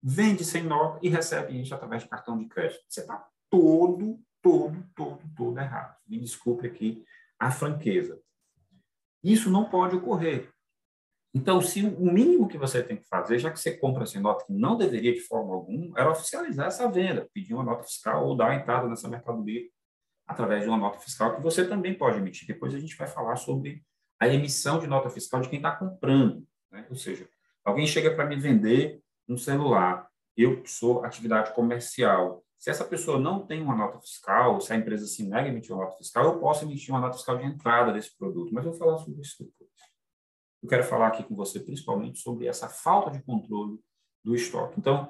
vende 0.01 0.45
sem 0.45 0.63
nota 0.63 0.99
e 1.01 1.09
recebe 1.09 1.59
isso 1.59 1.75
através 1.75 2.03
de 2.03 2.09
cartão 2.09 2.37
de 2.37 2.47
crédito. 2.47 2.85
Você 2.87 3.01
está 3.01 3.27
todo, 3.49 4.23
todo, 4.41 4.89
todo, 4.95 5.19
todo 5.35 5.59
errado. 5.59 5.97
Me 6.07 6.19
desculpe 6.19 6.65
aqui 6.65 7.03
a 7.37 7.51
franqueza. 7.51 8.21
Isso 9.23 9.49
não 9.49 9.69
pode 9.69 9.95
ocorrer. 9.95 10.53
Então, 11.33 11.61
se 11.61 11.83
o 11.83 12.11
mínimo 12.11 12.47
que 12.47 12.57
você 12.57 12.81
tem 12.81 12.97
que 12.97 13.07
fazer, 13.07 13.37
já 13.37 13.51
que 13.51 13.59
você 13.59 13.77
compra 13.77 14.05
sem 14.05 14.21
nota, 14.21 14.45
que 14.45 14.53
não 14.53 14.77
deveria 14.77 15.13
de 15.13 15.19
forma 15.19 15.53
alguma, 15.53 15.99
era 15.99 16.09
oficializar 16.09 16.67
essa 16.67 16.89
venda, 16.89 17.27
pedir 17.33 17.53
uma 17.53 17.63
nota 17.63 17.83
fiscal 17.83 18.25
ou 18.25 18.35
dar 18.35 18.51
a 18.51 18.55
entrada 18.55 18.87
nessa 18.87 19.07
mercadoria 19.07 19.61
através 20.25 20.63
de 20.63 20.69
uma 20.69 20.77
nota 20.77 20.99
fiscal 20.99 21.35
que 21.35 21.41
você 21.41 21.67
também 21.67 21.93
pode 21.93 22.17
emitir. 22.17 22.47
Depois 22.47 22.73
a 22.73 22.79
gente 22.79 22.97
vai 22.97 23.07
falar 23.07 23.35
sobre 23.35 23.83
a 24.19 24.27
emissão 24.27 24.79
de 24.79 24.87
nota 24.87 25.09
fiscal 25.09 25.41
de 25.41 25.49
quem 25.49 25.57
está 25.57 25.75
comprando. 25.75 26.45
Né? 26.71 26.85
Ou 26.89 26.95
seja, 26.95 27.27
alguém 27.63 27.85
chega 27.85 28.13
para 28.13 28.25
me 28.25 28.35
vender 28.35 29.01
um 29.27 29.37
celular, 29.37 30.07
eu 30.35 30.63
sou 30.65 31.03
atividade 31.03 31.53
comercial. 31.53 32.43
Se 32.57 32.69
essa 32.69 32.83
pessoa 32.83 33.19
não 33.19 33.45
tem 33.45 33.61
uma 33.61 33.75
nota 33.75 33.99
fiscal, 33.99 34.59
se 34.59 34.73
a 34.73 34.75
empresa 34.75 35.05
se 35.05 35.23
nega 35.23 35.47
a 35.47 35.51
emitir 35.51 35.73
uma 35.73 35.83
nota 35.83 35.97
fiscal, 35.97 36.25
eu 36.25 36.39
posso 36.39 36.65
emitir 36.65 36.93
uma 36.93 36.99
nota 36.99 37.15
fiscal 37.15 37.37
de 37.37 37.45
entrada 37.45 37.93
desse 37.93 38.17
produto, 38.17 38.53
mas 38.53 38.65
eu 38.65 38.71
vou 38.71 38.79
falar 38.79 38.97
sobre 38.97 39.21
isso 39.21 39.35
depois. 39.43 39.76
Eu 40.67 40.69
quero 40.69 40.83
falar 40.83 41.07
aqui 41.07 41.23
com 41.23 41.33
você 41.33 41.61
principalmente 41.61 42.19
sobre 42.19 42.45
essa 42.45 42.67
falta 42.67 43.09
de 43.09 43.23
controle 43.23 43.79
do 44.21 44.35
estoque. 44.35 44.77
Então, 44.77 45.09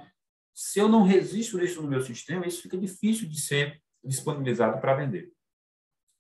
se 0.54 0.78
eu 0.78 0.88
não 0.88 1.02
resisto 1.02 1.60
isso 1.60 1.82
no 1.82 1.88
meu 1.88 2.00
sistema, 2.04 2.46
isso 2.46 2.62
fica 2.62 2.78
difícil 2.78 3.28
de 3.28 3.42
ser 3.42 3.82
disponibilizado 4.04 4.80
para 4.80 4.94
vender. 4.94 5.34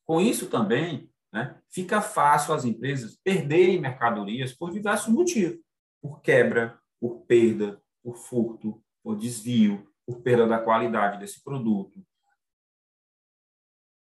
Com 0.07 0.19
isso 0.19 0.49
também, 0.49 1.07
né, 1.31 1.61
fica 1.69 2.01
fácil 2.01 2.51
as 2.51 2.65
empresas 2.65 3.15
perderem 3.23 3.79
mercadorias 3.79 4.55
por 4.55 4.71
diversos 4.71 5.13
motivos. 5.13 5.63
Por 6.01 6.19
quebra, 6.19 6.81
por 6.99 7.23
perda, 7.27 7.79
por 8.01 8.17
furto, 8.17 8.83
por 9.03 9.15
desvio, 9.15 9.87
por 10.03 10.19
perda 10.23 10.47
da 10.47 10.57
qualidade 10.57 11.19
desse 11.19 11.43
produto. 11.43 12.03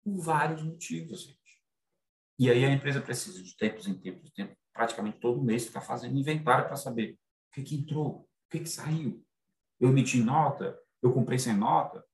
Por 0.04 0.20
vários 0.20 0.62
motivos, 0.62 1.24
gente. 1.24 1.64
E 2.38 2.48
aí 2.48 2.64
a 2.64 2.70
empresa 2.70 3.02
precisa 3.02 3.42
de 3.42 3.58
tempos 3.58 3.88
em 3.88 3.96
tempos, 3.96 4.26
de 4.26 4.32
tempo 4.32 4.56
praticamente 4.76 5.20
todo 5.20 5.42
mês, 5.42 5.66
ficar 5.66 5.80
fazendo 5.80 6.18
inventário 6.18 6.68
para 6.68 6.76
saber 6.76 7.18
o 7.50 7.56
que, 7.56 7.64
que 7.64 7.76
entrou, 7.76 8.10
o 8.18 8.28
que, 8.52 8.60
que 8.60 8.70
saiu. 8.70 9.26
Eu 9.80 9.90
emiti 9.90 10.22
nota, 10.22 10.78
eu 11.02 11.14
comprei 11.14 11.40
sem 11.40 11.56
nota. 11.56 12.06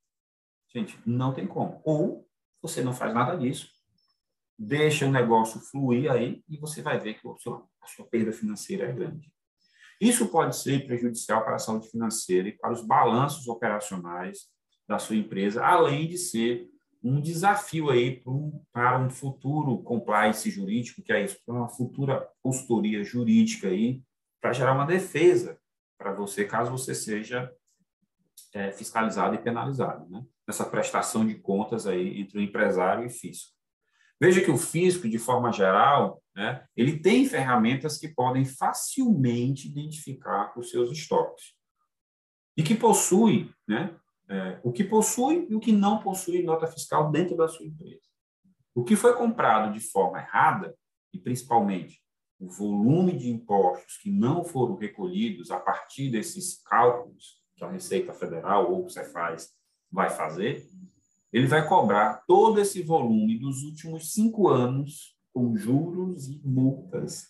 Gente, 0.74 0.97
não 1.04 1.34
tem 1.34 1.47
como. 1.47 1.82
Ou 1.84 2.30
você 2.62 2.84
não 2.84 2.93
faz 2.93 3.13
nada 3.15 3.36
disso, 3.36 3.67
deixa 4.58 5.08
o 5.08 5.12
negócio 5.12 5.60
fluir 5.60 6.12
aí 6.12 6.43
e 6.47 6.56
você 6.56 6.84
vai 6.84 7.00
ver 7.00 7.15
que 7.15 7.28
a 7.28 7.36
sua, 7.38 7.67
a 7.82 7.88
sua 7.88 8.06
perda 8.06 8.32
financeira 8.32 8.88
é 8.88 8.93
grande. 8.93 9.34
Isso 10.00 10.28
pode 10.30 10.56
ser 10.56 10.86
prejudicial 10.86 11.43
para 11.43 11.56
a 11.56 11.60
saúde 11.60 11.89
financeira 11.89 12.47
e 12.47 12.58
para 12.58 12.71
os 12.71 12.86
balanços 12.86 13.47
operacionais 13.47 14.50
da 14.88 15.00
sua 15.00 15.15
empresa, 15.15 15.65
além 15.65 16.08
de 16.08 16.17
ser 16.17 16.70
um 17.03 17.19
desafio 17.19 17.89
aí 17.89 18.21
para 18.71 18.99
um 18.99 19.09
futuro 19.09 19.81
compliance 19.83 20.49
jurídico, 20.49 21.01
que 21.01 21.11
é 21.11 21.23
isso, 21.23 21.39
para 21.45 21.55
uma 21.55 21.69
futura 21.69 22.27
consultoria 22.41 23.03
jurídica 23.03 23.67
aí, 23.67 24.01
para 24.39 24.53
gerar 24.53 24.73
uma 24.73 24.85
defesa 24.85 25.59
para 25.97 26.13
você, 26.13 26.45
caso 26.45 26.71
você 26.71 26.93
seja 26.95 27.51
é, 28.53 28.71
fiscalizado 28.71 29.35
e 29.35 29.41
penalizado, 29.41 30.09
né? 30.09 30.25
Nessa 30.47 30.65
prestação 30.65 31.25
de 31.25 31.35
contas 31.35 31.87
aí 31.87 32.19
entre 32.19 32.37
o 32.37 32.41
empresário 32.41 33.03
e 33.03 33.07
o 33.07 33.09
fisco. 33.09 33.51
Veja 34.19 34.41
que 34.41 34.51
o 34.51 34.57
fisco, 34.57 35.09
de 35.09 35.17
forma 35.17 35.51
geral, 35.51 36.21
né, 36.35 36.65
ele 36.75 36.99
tem 36.99 37.27
ferramentas 37.27 37.97
que 37.97 38.07
podem 38.07 38.45
facilmente 38.45 39.67
identificar 39.67 40.53
os 40.57 40.69
seus 40.69 40.91
estoques 40.91 41.55
e 42.55 42.61
que 42.61 42.75
possui 42.75 43.51
né, 43.67 43.95
é, 44.31 44.61
o 44.63 44.71
que 44.71 44.85
possui 44.85 45.45
e 45.49 45.55
o 45.55 45.59
que 45.59 45.73
não 45.73 45.99
possui 45.99 46.41
nota 46.41 46.65
fiscal 46.65 47.11
dentro 47.11 47.35
da 47.35 47.49
sua 47.49 47.65
empresa. 47.65 48.07
O 48.73 48.81
que 48.81 48.95
foi 48.95 49.13
comprado 49.13 49.73
de 49.73 49.81
forma 49.81 50.19
errada, 50.19 50.73
e 51.13 51.19
principalmente 51.19 52.01
o 52.39 52.49
volume 52.49 53.17
de 53.17 53.29
impostos 53.29 53.97
que 53.97 54.09
não 54.09 54.45
foram 54.45 54.77
recolhidos 54.77 55.51
a 55.51 55.59
partir 55.59 56.09
desses 56.09 56.63
cálculos 56.63 57.41
que 57.57 57.63
a 57.63 57.69
Receita 57.69 58.13
Federal 58.13 58.71
ou 58.71 58.85
o 58.85 58.89
Cefaz 58.89 59.49
vai 59.91 60.09
fazer, 60.09 60.65
ele 61.33 61.45
vai 61.45 61.67
cobrar 61.67 62.23
todo 62.25 62.59
esse 62.59 62.81
volume 62.81 63.37
dos 63.37 63.63
últimos 63.63 64.13
cinco 64.13 64.47
anos 64.47 65.15
com 65.33 65.55
juros 65.57 66.29
e 66.29 66.41
multas 66.43 67.27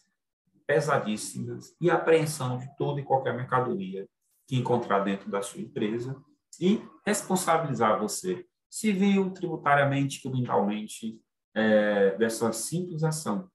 pesadíssimas 0.67 1.75
e 1.81 1.89
apreensão 1.89 2.59
de 2.59 2.69
toda 2.77 3.01
e 3.01 3.03
qualquer 3.03 3.35
mercadoria 3.35 4.07
que 4.47 4.55
encontrar 4.55 4.99
dentro 4.99 5.29
da 5.29 5.41
sua 5.41 5.61
empresa 5.61 6.15
e 6.59 6.81
responsabilizar 7.05 7.99
você 7.99 8.45
civil, 8.69 9.31
tributariamente, 9.31 10.21
criminalmente, 10.21 11.19
é, 11.53 12.15
dessa 12.17 12.53
simples 12.53 13.03
ação, 13.03 13.49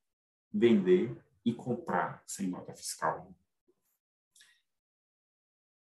vender 0.52 1.16
e 1.44 1.52
comprar 1.54 2.22
sem 2.26 2.48
nota 2.48 2.74
fiscal. 2.74 3.32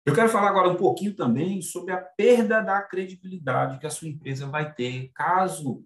Eu 0.04 0.14
quero 0.14 0.28
falar 0.28 0.48
agora 0.48 0.68
um 0.68 0.76
pouquinho 0.76 1.14
também 1.14 1.62
sobre 1.62 1.92
a 1.92 2.00
perda 2.00 2.60
da 2.60 2.82
credibilidade 2.82 3.78
que 3.78 3.86
a 3.86 3.90
sua 3.90 4.08
empresa 4.08 4.48
vai 4.48 4.74
ter 4.74 5.12
caso 5.14 5.84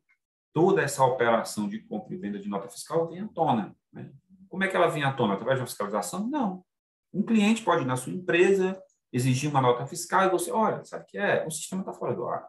toda 0.54 0.80
essa 0.80 1.04
operação 1.04 1.68
de 1.68 1.80
compra 1.80 2.14
e 2.14 2.18
venda 2.18 2.38
de 2.38 2.48
nota 2.48 2.66
fiscal 2.66 3.10
venha 3.10 3.26
à 3.26 3.28
tona. 3.28 3.76
Né? 3.92 4.10
Como 4.48 4.64
é 4.64 4.68
que 4.68 4.74
ela 4.74 4.88
vem 4.88 5.04
à 5.04 5.12
tona? 5.12 5.34
Através 5.34 5.58
de 5.58 5.60
uma 5.60 5.66
fiscalização? 5.66 6.26
Não. 6.26 6.64
Um 7.12 7.22
cliente 7.22 7.62
pode 7.62 7.82
ir 7.82 7.86
na 7.86 7.96
sua 7.96 8.14
empresa, 8.14 8.82
exigir 9.12 9.50
uma 9.50 9.60
nota 9.60 9.86
fiscal 9.86 10.26
e 10.26 10.30
você, 10.30 10.50
olha, 10.50 10.84
sabe 10.84 11.04
o 11.04 11.06
que 11.06 11.18
é? 11.18 11.46
O 11.46 11.50
sistema 11.50 11.82
está 11.82 11.92
fora 11.92 12.14
do 12.14 12.26
ar. 12.26 12.46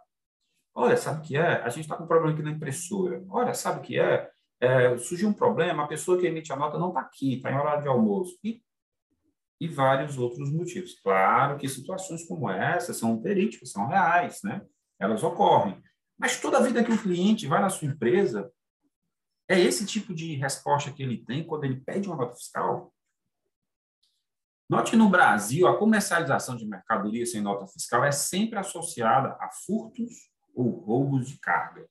Olha, 0.76 0.96
sabe 0.96 1.20
o 1.20 1.22
que 1.22 1.38
é? 1.38 1.62
A 1.62 1.70
gente 1.70 1.86
está 1.86 1.96
com 1.96 2.04
um 2.04 2.08
problema 2.08 2.34
aqui 2.34 2.44
na 2.44 2.52
impressora. 2.52 3.24
Olha, 3.30 3.54
sabe 3.54 3.80
o 3.80 3.82
que 3.82 4.00
é? 4.00 4.30
é 4.60 4.98
surgiu 4.98 5.30
um 5.30 5.34
problema, 5.34 5.84
a 5.84 5.88
pessoa 5.88 6.20
que 6.20 6.28
emite 6.28 6.54
a 6.54 6.56
nota 6.56 6.78
não 6.78 6.90
está 6.90 7.02
aqui, 7.02 7.36
está 7.36 7.52
em 7.52 7.56
horário 7.56 7.82
de 7.82 7.88
almoço. 7.88 8.38
E, 8.44 8.62
e 9.60 9.68
vários 9.68 10.18
outros 10.18 10.52
motivos. 10.52 11.00
Claro 11.00 11.58
que 11.58 11.68
situações 11.68 12.24
como 12.26 12.50
essa 12.50 12.94
são 12.94 13.20
verídicas, 13.20 13.72
são 13.72 13.88
reais, 13.88 14.40
né? 14.44 14.62
Elas 15.00 15.24
ocorrem. 15.24 15.82
Mas 16.18 16.40
toda 16.40 16.58
a 16.58 16.62
vida 16.62 16.84
que 16.84 16.92
o 16.92 17.02
cliente 17.02 17.48
vai 17.48 17.60
na 17.60 17.70
sua 17.70 17.88
empresa, 17.88 18.52
é 19.50 19.60
esse 19.60 19.86
tipo 19.86 20.14
de 20.14 20.36
resposta 20.36 20.92
que 20.92 21.02
ele 21.02 21.24
tem 21.24 21.46
quando 21.46 21.64
ele 21.64 21.80
pede 21.82 22.08
uma 22.08 22.18
nota 22.18 22.36
fiscal? 22.36 22.94
Note 24.70 24.92
que 24.92 24.98
no 24.98 25.10
Brasil, 25.10 25.66
a 25.66 25.78
comercialização 25.78 26.58
de 26.58 26.68
mercadoria 26.68 27.26
sem 27.26 27.42
nota 27.42 27.66
fiscal 27.68 28.04
é 28.04 28.12
sempre 28.12 28.60
associada 28.60 29.38
a 29.40 29.50
furtos 29.50 30.30
ou 30.54 30.70
roubos 30.70 31.30
de 31.30 31.40
carga. 31.40 31.88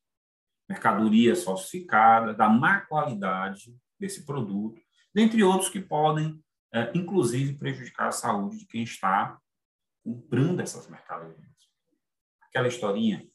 Mercadoria 0.69 1.35
falsificada, 1.35 2.35
da 2.35 2.49
má 2.49 2.81
qualidade 2.83 3.75
desse 3.99 4.27
produto, 4.27 4.79
dentre 5.15 5.43
outros 5.43 5.71
que 5.71 5.81
podem, 5.81 6.43
é, 6.73 6.93
inclusive, 6.95 7.57
prejudicar 7.57 8.09
a 8.09 8.13
saúde 8.13 8.59
de 8.59 8.67
quem 8.67 8.83
está 8.83 9.41
comprando 10.05 10.61
essas 10.61 10.87
mercadorias. 10.89 11.57
Aquela 12.43 12.69
historinha, 12.69 13.27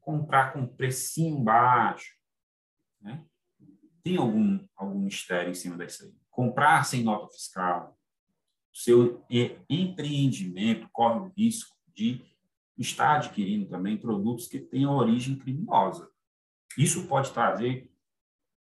comprar 0.00 0.52
com 0.52 0.66
precinho 0.66 1.42
baixo, 1.42 2.14
né? 3.00 3.24
tem 4.02 4.16
algum, 4.16 4.66
algum 4.76 4.98
mistério 4.98 5.50
em 5.50 5.54
cima 5.54 5.76
disso 5.78 6.04
aí. 6.04 6.14
Comprar 6.30 6.84
sem 6.84 7.02
nota 7.02 7.28
fiscal, 7.28 7.98
seu 8.72 9.24
empreendimento 9.68 10.88
corre 10.92 11.20
o 11.20 11.32
risco 11.36 11.76
de 11.94 12.24
estar 12.78 13.16
adquirindo 13.16 13.68
também 13.68 13.96
produtos 13.96 14.48
que 14.48 14.58
têm 14.58 14.86
origem 14.86 15.36
criminosa. 15.36 16.10
Isso 16.78 17.06
pode 17.06 17.32
trazer 17.32 17.90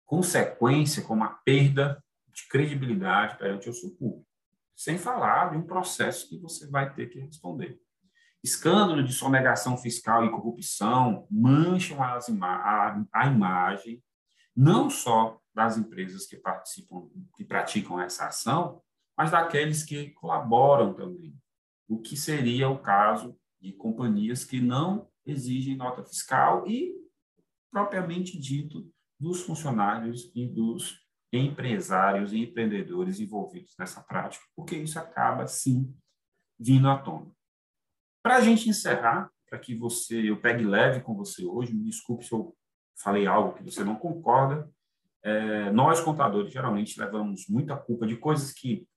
consequência 0.05 1.03
como 1.03 1.23
a 1.23 1.29
perda 1.29 2.03
de 2.27 2.47
credibilidade 2.47 3.37
perante 3.37 3.69
o 3.69 3.73
seu 3.73 3.91
público, 3.91 4.25
sem 4.75 4.97
falar 4.97 5.51
de 5.51 5.57
um 5.57 5.65
processo 5.65 6.27
que 6.27 6.37
você 6.37 6.67
vai 6.67 6.93
ter 6.93 7.07
que 7.07 7.19
responder. 7.19 7.79
Escândalo 8.43 9.03
de 9.03 9.13
sonegação 9.13 9.77
fiscal 9.77 10.25
e 10.25 10.31
corrupção 10.31 11.27
mancham 11.29 12.01
a, 12.01 13.03
a 13.13 13.27
imagem 13.27 14.01
não 14.55 14.89
só 14.89 15.39
das 15.53 15.77
empresas 15.77 16.25
que 16.25 16.37
participam, 16.37 17.09
que 17.35 17.43
praticam 17.43 17.99
essa 18.01 18.27
ação, 18.27 18.81
mas 19.19 19.31
daqueles 19.31 19.83
que 19.83 20.11
colaboram 20.11 20.93
também. 20.93 21.37
O 21.89 21.99
que 21.99 22.15
seria 22.15 22.69
o 22.69 22.79
caso 22.79 23.37
de 23.59 23.73
companhias 23.73 24.45
que 24.45 24.61
não 24.61 25.09
exigem 25.25 25.75
nota 25.75 26.05
fiscal 26.05 26.65
e, 26.65 26.95
propriamente 27.69 28.39
dito, 28.39 28.89
dos 29.19 29.41
funcionários 29.41 30.31
e 30.33 30.47
dos 30.47 31.05
empresários 31.33 32.31
e 32.31 32.39
empreendedores 32.39 33.19
envolvidos 33.19 33.75
nessa 33.77 34.01
prática, 34.01 34.45
porque 34.55 34.77
isso 34.77 34.97
acaba, 34.97 35.45
sim, 35.47 35.93
vindo 36.57 36.87
à 36.89 36.97
tona. 36.97 37.29
Para 38.23 38.37
a 38.37 38.41
gente 38.41 38.69
encerrar, 38.69 39.29
para 39.49 39.59
que 39.59 39.75
você, 39.75 40.29
eu 40.29 40.39
pegue 40.39 40.63
leve 40.63 41.01
com 41.01 41.13
você 41.13 41.45
hoje, 41.45 41.73
me 41.73 41.83
desculpe 41.83 42.23
se 42.23 42.31
eu 42.31 42.55
falei 42.97 43.27
algo 43.27 43.53
que 43.57 43.63
você 43.65 43.83
não 43.83 43.97
concorda, 43.97 44.71
é, 45.21 45.69
nós, 45.71 45.99
contadores, 45.99 46.53
geralmente 46.53 46.97
levamos 46.97 47.49
muita 47.49 47.75
culpa 47.75 48.07
de 48.07 48.15
coisas 48.15 48.53
que 48.53 48.87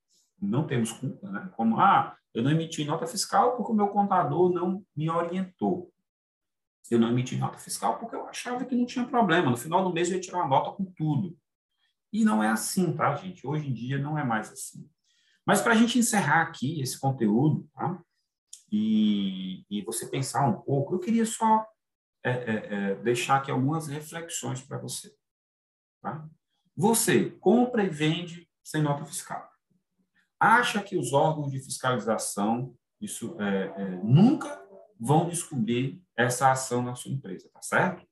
não 0.43 0.67
temos 0.67 0.93
culpa, 0.93 1.31
né? 1.31 1.51
como, 1.57 1.79
ah, 1.81 2.17
eu 2.35 2.43
não 2.43 2.51
emiti 2.51 2.85
nota 2.85 3.07
fiscal 3.07 3.57
porque 3.57 3.73
o 3.73 3.75
meu 3.75 3.89
contador 3.89 4.51
não 4.51 4.85
me 4.97 5.09
orientou. 5.09 5.93
Eu 6.91 6.99
não 6.99 7.09
emiti 7.09 7.37
nota 7.37 7.59
fiscal 7.59 7.99
porque 7.99 8.17
eu 8.17 8.27
achava 8.27 8.65
que 8.65 8.75
não 8.75 8.85
tinha 8.85 9.07
problema. 9.07 9.51
No 9.51 9.57
final 9.57 9.85
do 9.85 9.93
mês 9.93 10.09
eu 10.09 10.17
ia 10.17 10.21
tirar 10.21 10.39
uma 10.39 10.49
nota 10.49 10.73
com 10.73 10.85
tudo. 10.85 11.37
E 12.13 12.25
não 12.25 12.43
é 12.43 12.49
assim, 12.49 12.93
tá, 12.95 13.15
gente? 13.15 13.47
Hoje 13.47 13.69
em 13.69 13.73
dia 13.73 13.99
não 13.99 14.19
é 14.19 14.25
mais 14.25 14.51
assim. 14.51 14.89
Mas 15.47 15.61
para 15.61 15.73
a 15.73 15.77
gente 15.77 15.99
encerrar 15.99 16.43
aqui 16.43 16.81
esse 16.81 16.99
conteúdo, 16.99 17.69
tá? 17.73 18.03
E, 18.71 19.65
e 19.71 19.83
você 19.83 20.07
pensar 20.07 20.47
um 20.47 20.61
pouco, 20.61 20.95
eu 20.95 20.99
queria 20.99 21.27
só 21.27 21.67
é, 22.25 22.31
é, 22.31 22.75
é, 22.75 22.95
deixar 22.97 23.37
aqui 23.37 23.51
algumas 23.51 23.87
reflexões 23.87 24.63
para 24.63 24.79
você. 24.79 25.15
Tá? 26.01 26.27
Você 26.77 27.31
compra 27.31 27.85
e 27.85 27.89
vende 27.89 28.49
sem 28.63 28.81
nota 28.81 29.05
fiscal. 29.05 29.52
Acha 30.45 30.83
que 30.83 30.99
os 30.99 31.13
órgãos 31.13 31.53
de 31.53 31.61
fiscalização 31.61 32.77
isso, 33.01 33.41
é, 33.41 33.67
é, 33.67 33.91
nunca 34.03 34.61
vão 34.99 35.29
descobrir 35.29 36.03
essa 36.17 36.51
ação 36.51 36.83
na 36.83 36.97
sua 36.97 37.13
empresa, 37.13 37.49
tá 37.53 37.63
certo? 37.63 38.05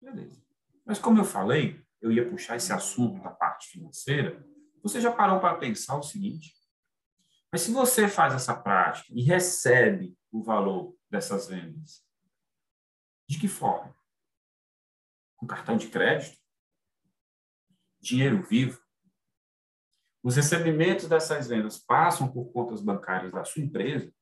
Beleza. 0.00 0.42
Mas 0.84 0.98
como 0.98 1.20
eu 1.20 1.24
falei, 1.24 1.80
eu 2.00 2.10
ia 2.10 2.28
puxar 2.28 2.56
esse 2.56 2.72
assunto 2.72 3.22
da 3.22 3.30
parte 3.30 3.68
financeira. 3.68 4.44
Você 4.82 5.00
já 5.00 5.12
parou 5.12 5.38
para 5.38 5.56
pensar 5.56 5.96
o 5.96 6.02
seguinte? 6.02 6.52
Mas 7.52 7.62
se 7.62 7.72
você 7.72 8.08
faz 8.08 8.34
essa 8.34 8.54
prática 8.54 9.12
e 9.12 9.22
recebe 9.22 10.18
o 10.32 10.42
valor 10.42 10.96
dessas 11.08 11.46
vendas 11.46 12.04
de 13.28 13.38
que 13.38 13.46
forma? 13.46 13.94
Com 15.36 15.46
cartão 15.46 15.76
de 15.76 15.88
crédito? 15.88 16.38
Dinheiro 18.00 18.42
vivo? 18.42 18.80
Os 20.22 20.36
recebimentos 20.36 21.08
dessas 21.08 21.48
vendas 21.48 21.78
passam 21.78 22.30
por 22.30 22.52
contas 22.52 22.82
bancárias 22.82 23.32
da 23.32 23.44
sua 23.44 23.62
empresa? 23.62 24.12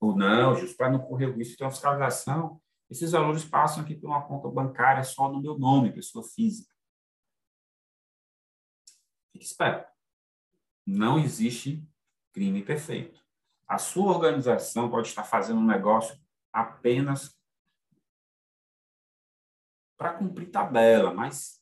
Ou 0.00 0.16
não, 0.16 0.54
justo 0.54 0.76
para 0.76 0.90
não 0.90 0.98
correr 0.98 1.26
o 1.26 1.36
risco 1.36 1.56
de 1.56 1.64
uma 1.64 1.70
fiscalização, 1.70 2.60
esses 2.88 3.12
valores 3.12 3.44
passam 3.44 3.82
aqui 3.82 3.94
por 3.94 4.08
uma 4.08 4.26
conta 4.26 4.48
bancária 4.48 5.02
só 5.02 5.30
no 5.30 5.40
meu 5.40 5.58
nome, 5.58 5.92
pessoa 5.92 6.24
física. 6.24 6.74
Fique 9.32 9.44
esperto. 9.44 9.90
Não 10.86 11.18
existe 11.18 11.84
crime 12.32 12.62
perfeito. 12.62 13.20
A 13.66 13.78
sua 13.78 14.12
organização 14.12 14.88
pode 14.88 15.08
estar 15.08 15.24
fazendo 15.24 15.58
um 15.58 15.66
negócio 15.66 16.16
apenas 16.52 17.36
para 19.98 20.14
cumprir 20.14 20.50
tabela, 20.50 21.12
mas 21.12 21.60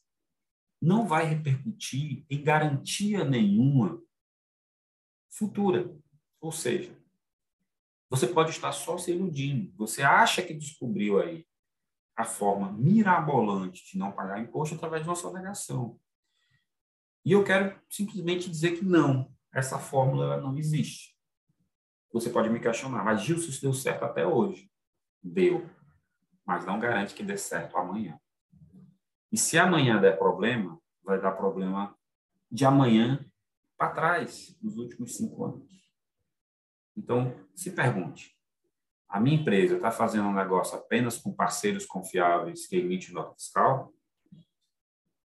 não 0.84 1.06
vai 1.06 1.24
repercutir 1.24 2.24
em 2.28 2.42
garantia 2.42 3.24
nenhuma 3.24 4.02
futura. 5.30 5.96
Ou 6.40 6.52
seja, 6.52 6.94
você 8.10 8.26
pode 8.26 8.50
estar 8.50 8.70
só 8.72 8.98
se 8.98 9.10
iludindo. 9.10 9.72
Você 9.76 10.02
acha 10.02 10.42
que 10.42 10.52
descobriu 10.52 11.20
aí 11.20 11.46
a 12.14 12.24
forma 12.24 12.70
mirabolante 12.72 13.90
de 13.90 13.98
não 13.98 14.12
pagar 14.12 14.38
imposto 14.38 14.74
através 14.74 15.02
de 15.02 15.08
uma 15.08 15.16
sonegação. 15.16 15.98
E 17.24 17.32
eu 17.32 17.42
quero 17.42 17.80
simplesmente 17.88 18.50
dizer 18.50 18.78
que 18.78 18.84
não, 18.84 19.34
essa 19.52 19.78
fórmula 19.78 20.36
não 20.36 20.56
existe. 20.56 21.16
Você 22.12 22.28
pode 22.28 22.50
me 22.50 22.60
questionar, 22.60 23.02
mas 23.02 23.22
Gilson, 23.22 23.48
isso 23.48 23.62
deu 23.62 23.72
certo 23.72 24.04
até 24.04 24.26
hoje. 24.26 24.70
Deu, 25.22 25.68
mas 26.44 26.66
não 26.66 26.78
garante 26.78 27.14
que 27.14 27.22
dê 27.22 27.38
certo 27.38 27.76
amanhã. 27.76 28.20
E 29.34 29.36
se 29.36 29.58
amanhã 29.58 30.00
der 30.00 30.16
problema, 30.16 30.80
vai 31.02 31.20
dar 31.20 31.32
problema 31.32 31.92
de 32.48 32.64
amanhã 32.64 33.18
para 33.76 33.90
trás, 33.90 34.56
nos 34.62 34.76
últimos 34.76 35.16
cinco 35.16 35.44
anos. 35.44 35.90
Então, 36.96 37.34
se 37.52 37.72
pergunte: 37.72 38.38
a 39.08 39.18
minha 39.18 39.40
empresa 39.40 39.74
está 39.74 39.90
fazendo 39.90 40.28
um 40.28 40.32
negócio 40.32 40.78
apenas 40.78 41.18
com 41.18 41.34
parceiros 41.34 41.84
confiáveis 41.84 42.68
que 42.68 42.76
emitem 42.76 43.12
nota 43.12 43.34
fiscal? 43.34 43.92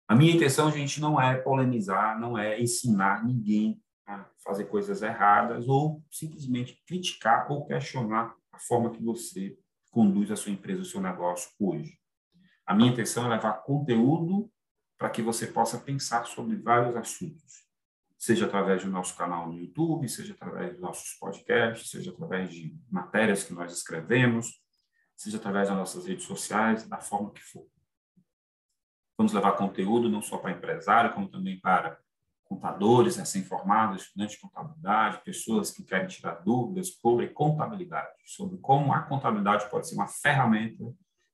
A 0.07 0.15
minha 0.15 0.33
intenção, 0.33 0.71
gente, 0.71 1.01
não 1.01 1.21
é 1.21 1.37
polemizar, 1.37 2.21
não 2.21 2.39
é 2.39 2.61
ensinar 2.61 3.25
ninguém 3.25 3.83
a 4.07 4.25
fazer 4.45 4.67
coisas 4.67 5.03
erradas 5.03 5.67
ou 5.67 6.05
simplesmente 6.09 6.81
criticar 6.87 7.51
ou 7.51 7.67
questionar 7.67 8.33
a 8.53 8.61
forma 8.61 8.93
que 8.93 9.03
você 9.03 9.59
conduz 9.91 10.31
a 10.31 10.37
sua 10.37 10.53
empresa, 10.53 10.83
o 10.83 10.85
seu 10.85 11.01
negócio 11.01 11.51
hoje. 11.59 11.98
A 12.69 12.75
minha 12.75 12.91
intenção 12.91 13.25
é 13.25 13.35
levar 13.35 13.63
conteúdo 13.63 14.53
para 14.99 15.09
que 15.09 15.23
você 15.23 15.47
possa 15.47 15.79
pensar 15.79 16.27
sobre 16.27 16.55
vários 16.55 16.95
assuntos, 16.97 17.67
seja 18.19 18.45
através 18.45 18.85
do 18.85 18.91
nosso 18.91 19.17
canal 19.17 19.51
no 19.51 19.59
YouTube, 19.59 20.07
seja 20.07 20.35
através 20.35 20.73
dos 20.73 20.81
nossos 20.83 21.15
podcasts, 21.15 21.89
seja 21.89 22.11
através 22.11 22.53
de 22.53 22.79
matérias 22.91 23.43
que 23.43 23.55
nós 23.55 23.73
escrevemos, 23.73 24.63
seja 25.17 25.39
através 25.39 25.69
das 25.69 25.79
nossas 25.79 26.05
redes 26.05 26.27
sociais, 26.27 26.87
da 26.87 26.99
forma 26.99 27.33
que 27.33 27.41
for. 27.41 27.67
Vamos 29.17 29.33
levar 29.33 29.53
conteúdo 29.53 30.11
não 30.11 30.21
só 30.21 30.37
para 30.37 30.51
empresário, 30.51 31.15
como 31.15 31.27
também 31.27 31.59
para 31.59 31.99
contadores 32.45 33.17
recém-formados, 33.17 34.03
estudantes 34.03 34.37
de 34.37 34.43
contabilidade, 34.43 35.25
pessoas 35.25 35.71
que 35.71 35.83
querem 35.85 36.07
tirar 36.07 36.43
dúvidas 36.43 36.89
sobre 36.89 37.29
contabilidade, 37.29 38.13
sobre 38.27 38.59
como 38.59 38.93
a 38.93 39.01
contabilidade 39.01 39.71
pode 39.71 39.89
ser 39.89 39.95
uma 39.95 40.07
ferramenta 40.07 40.85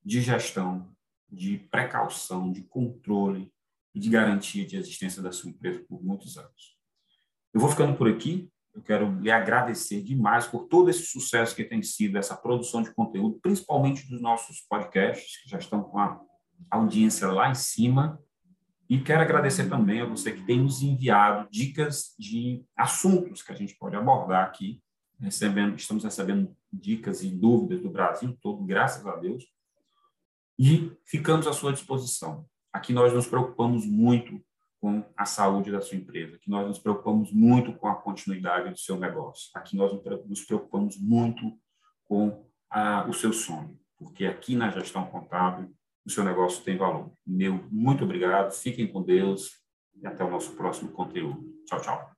de 0.05 0.20
gestão, 0.20 0.94
de 1.31 1.59
precaução, 1.71 2.53
de 2.53 2.63
controle 2.63 3.53
e 3.95 4.01
de 4.01 4.11
garantia 4.11 4.67
de 4.67 4.77
existência 4.77 5.23
da 5.23 5.33
sua 5.33 5.51
empresa 5.51 5.85
por 5.89 6.03
muitos 6.03 6.37
anos. 6.37 6.77
Eu 7.53 7.61
vou 7.61 7.71
ficando 7.71 7.97
por 7.97 8.09
aqui. 8.09 8.51
Eu 8.75 8.83
quero 8.83 9.21
lhe 9.21 9.31
agradecer 9.31 10.03
demais 10.03 10.49
por 10.49 10.67
todo 10.67 10.91
esse 10.91 11.07
sucesso 11.07 11.55
que 11.55 11.63
tem 11.63 11.81
sido 11.81 12.19
essa 12.19 12.37
produção 12.37 12.83
de 12.83 12.93
conteúdo, 12.93 13.39
principalmente 13.41 14.09
dos 14.09 14.21
nossos 14.21 14.63
podcasts, 14.63 15.41
que 15.41 15.49
já 15.49 15.59
estão 15.59 15.81
com 15.85 15.97
a 15.97 16.21
audiência 16.69 17.31
lá 17.31 17.49
em 17.49 17.55
cima. 17.55 18.21
E 18.89 19.01
quero 19.01 19.23
agradecer 19.23 19.69
também 19.69 20.01
a 20.01 20.05
você 20.05 20.33
que 20.33 20.43
tem 20.43 20.61
nos 20.61 20.83
enviado 20.83 21.49
dicas 21.51 22.15
de 22.19 22.65
assuntos 22.77 23.43
que 23.43 23.53
a 23.53 23.55
gente 23.55 23.77
pode 23.77 23.95
abordar 23.95 24.45
aqui. 24.45 24.83
Recebendo, 25.21 25.77
estamos 25.77 26.03
recebendo 26.03 26.55
dicas 26.73 27.23
e 27.23 27.31
dúvidas 27.31 27.81
do 27.81 27.89
Brasil 27.89 28.37
todo, 28.43 28.65
graças 28.65 29.07
a 29.07 29.15
Deus. 29.17 29.45
E 30.59 30.93
ficamos 31.05 31.47
à 31.47 31.53
sua 31.53 31.73
disposição. 31.73 32.47
Aqui 32.73 32.93
nós 32.93 33.12
nos 33.12 33.27
preocupamos 33.27 33.87
muito 33.87 34.40
com 34.81 35.03
a 35.17 35.25
saúde 35.25 35.73
da 35.73 35.81
sua 35.81 35.97
empresa, 35.97 36.37
aqui 36.37 36.51
nós 36.51 36.67
nos 36.67 36.79
preocupamos 36.79 37.33
muito 37.33 37.73
com 37.73 37.88
a 37.88 37.95
continuidade 37.95 38.69
do 38.69 38.79
seu 38.79 38.99
negócio, 38.99 39.51
aqui 39.55 39.75
nós 39.79 39.90
nos 40.27 40.45
preocupamos 40.45 40.99
muito 41.01 41.59
com 42.05 42.45
a, 42.69 43.09
o 43.09 43.14
seu 43.14 43.33
sonho, 43.33 43.79
porque 43.97 44.27
aqui 44.27 44.55
na 44.55 44.69
gestão 44.69 45.07
contábil 45.07 45.75
o 46.05 46.11
seu 46.11 46.23
negócio 46.23 46.62
tem 46.62 46.77
valor. 46.77 47.11
Meu 47.27 47.64
muito 47.71 48.05
obrigado, 48.05 48.53
fiquem 48.53 48.87
com 48.87 49.03
Deus 49.03 49.53
e 49.95 50.07
até 50.07 50.23
o 50.23 50.31
nosso 50.31 50.55
próximo 50.55 50.93
conteúdo. 50.93 51.43
Tchau, 51.64 51.81
tchau. 51.81 52.11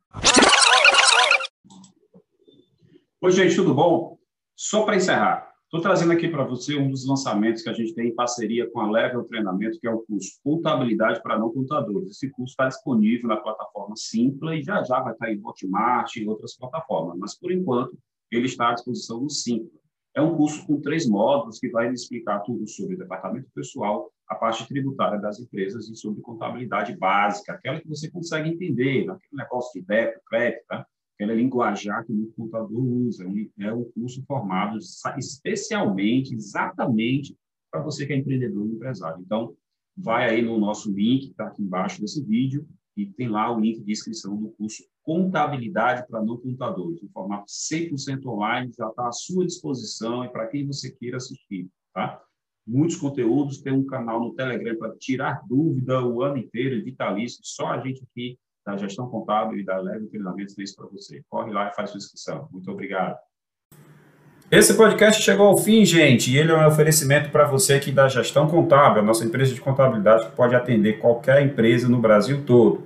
Oi, 3.21 3.31
gente, 3.31 3.55
tudo 3.55 3.75
bom? 3.75 4.19
Só 4.57 4.85
para 4.85 4.97
encerrar, 4.97 5.55
estou 5.67 5.81
trazendo 5.81 6.13
aqui 6.13 6.29
para 6.29 6.45
você 6.45 6.77
um 6.77 6.89
dos 6.89 7.07
lançamentos 7.07 7.63
que 7.63 7.69
a 7.69 7.73
gente 7.73 7.95
tem 7.95 8.09
em 8.09 8.15
parceria 8.15 8.71
com 8.71 8.81
a 8.81 8.91
Level 8.91 9.25
Treinamento, 9.25 9.79
que 9.81 9.87
é 9.87 9.91
o 9.91 10.01
curso 10.01 10.39
Contabilidade 10.43 11.21
para 11.23 11.39
Não 11.39 11.53
Contadores. 11.53 12.11
Esse 12.11 12.31
curso 12.31 12.53
está 12.53 12.69
disponível 12.69 13.29
na 13.29 13.37
plataforma 13.37 13.95
Simpla 13.97 14.55
e 14.55 14.63
já 14.63 14.83
já 14.85 15.01
vai 15.01 15.13
estar 15.13 15.31
em 15.31 15.41
Hotmart 15.45 16.17
e 16.17 16.29
outras 16.29 16.57
plataformas, 16.57 17.19
mas 17.19 17.39
por 17.39 17.51
enquanto 17.51 17.99
ele 18.31 18.47
está 18.47 18.71
à 18.71 18.75
disposição 18.75 19.21
no 19.21 19.31
Simpla. 19.31 19.79
É 20.15 20.23
um 20.23 20.37
curso 20.37 20.67
com 20.67 20.81
três 20.81 21.07
módulos 21.07 21.59
que 21.59 21.69
vai 21.69 21.93
explicar 21.93 22.41
tudo 22.41 22.67
sobre 22.67 22.95
o 22.95 22.99
departamento 22.99 23.51
pessoal, 23.55 24.11
a 24.29 24.35
parte 24.35 24.67
tributária 24.67 25.21
das 25.21 25.39
empresas 25.39 25.89
e 25.89 25.97
sobre 25.97 26.23
contabilidade 26.23 26.97
básica, 26.97 27.53
aquela 27.53 27.81
que 27.81 27.89
você 27.89 28.11
consegue 28.11 28.49
entender, 28.49 29.11
aquele 29.11 29.35
negócio 29.35 29.79
de 29.79 29.87
débito, 29.87 30.21
crédito, 30.27 30.65
tá? 30.69 30.87
Aquela 31.17 31.35
linguajar 31.35 32.05
que 32.05 32.13
o 32.13 32.33
contador 32.37 32.85
usa. 32.85 33.25
É 33.59 33.73
um 33.73 33.85
curso 33.85 34.23
formado 34.27 34.79
especialmente, 35.17 36.35
exatamente, 36.35 37.37
para 37.71 37.83
você 37.83 38.07
que 38.07 38.13
é 38.13 38.17
empreendedor 38.17 38.67
e 38.67 38.73
empresário. 38.73 39.23
Então, 39.25 39.57
vai 39.97 40.29
aí 40.29 40.43
no 40.43 40.59
nosso 40.59 40.93
link, 40.93 41.31
está 41.31 41.49
aqui 41.49 41.63
embaixo 41.63 42.01
desse 42.01 42.23
vídeo, 42.23 42.69
e 42.97 43.07
tem 43.07 43.29
lá 43.29 43.55
o 43.55 43.61
link 43.61 43.83
de 43.83 43.93
inscrição 43.93 44.37
do 44.37 44.51
curso 44.51 44.85
Contabilidade 45.03 46.07
para 46.09 46.23
Não 46.23 46.37
Contadores, 46.37 47.03
em 47.03 47.09
formato 47.09 47.47
100% 47.47 48.27
online, 48.27 48.73
já 48.77 48.89
está 48.89 49.09
à 49.09 49.13
sua 49.13 49.47
disposição 49.47 50.25
e 50.25 50.29
para 50.29 50.49
quem 50.49 50.67
você 50.67 50.91
queira 50.91 51.19
assistir, 51.19 51.69
tá? 51.95 52.21
Muitos 52.67 52.97
conteúdos, 52.97 53.63
tem 53.63 53.73
um 53.73 53.87
canal 53.87 54.19
no 54.19 54.35
Telegram 54.35 54.77
para 54.77 54.97
tirar 54.97 55.47
dúvida 55.47 56.05
o 56.05 56.23
ano 56.23 56.39
inteiro, 56.39 56.83
vitalício, 56.85 57.39
só 57.45 57.69
a 57.69 57.81
gente 57.81 58.03
aqui 58.03 58.37
da 58.67 58.77
Gestão 58.77 59.09
Contábil 59.09 59.61
e 59.61 59.65
da 59.65 59.79
Leve 59.79 60.09
Treinamentos 60.09 60.59
isso 60.59 60.75
para 60.75 60.87
você. 60.89 61.23
Corre 61.31 61.53
lá 61.53 61.69
e 61.69 61.75
faz 61.75 61.91
sua 61.91 61.99
inscrição. 61.99 62.49
Muito 62.51 62.71
obrigado. 62.71 63.17
Esse 64.51 64.75
podcast 64.75 65.23
chegou 65.23 65.47
ao 65.47 65.59
fim, 65.59 65.85
gente, 65.85 66.31
e 66.31 66.39
ele 66.39 66.53
é 66.53 66.57
um 66.57 66.67
oferecimento 66.67 67.31
para 67.31 67.47
você 67.47 67.75
aqui 67.75 67.91
da 67.91 68.09
Gestão 68.09 68.49
Contábil, 68.49 69.03
a 69.03 69.05
nossa 69.05 69.25
empresa 69.25 69.53
de 69.53 69.61
contabilidade 69.61 70.27
que 70.27 70.37
pode 70.37 70.55
atender 70.55 71.01
qualquer 71.01 71.43
empresa 71.43 71.89
no 71.89 71.99
Brasil 71.99 72.45
todo. 72.45 72.86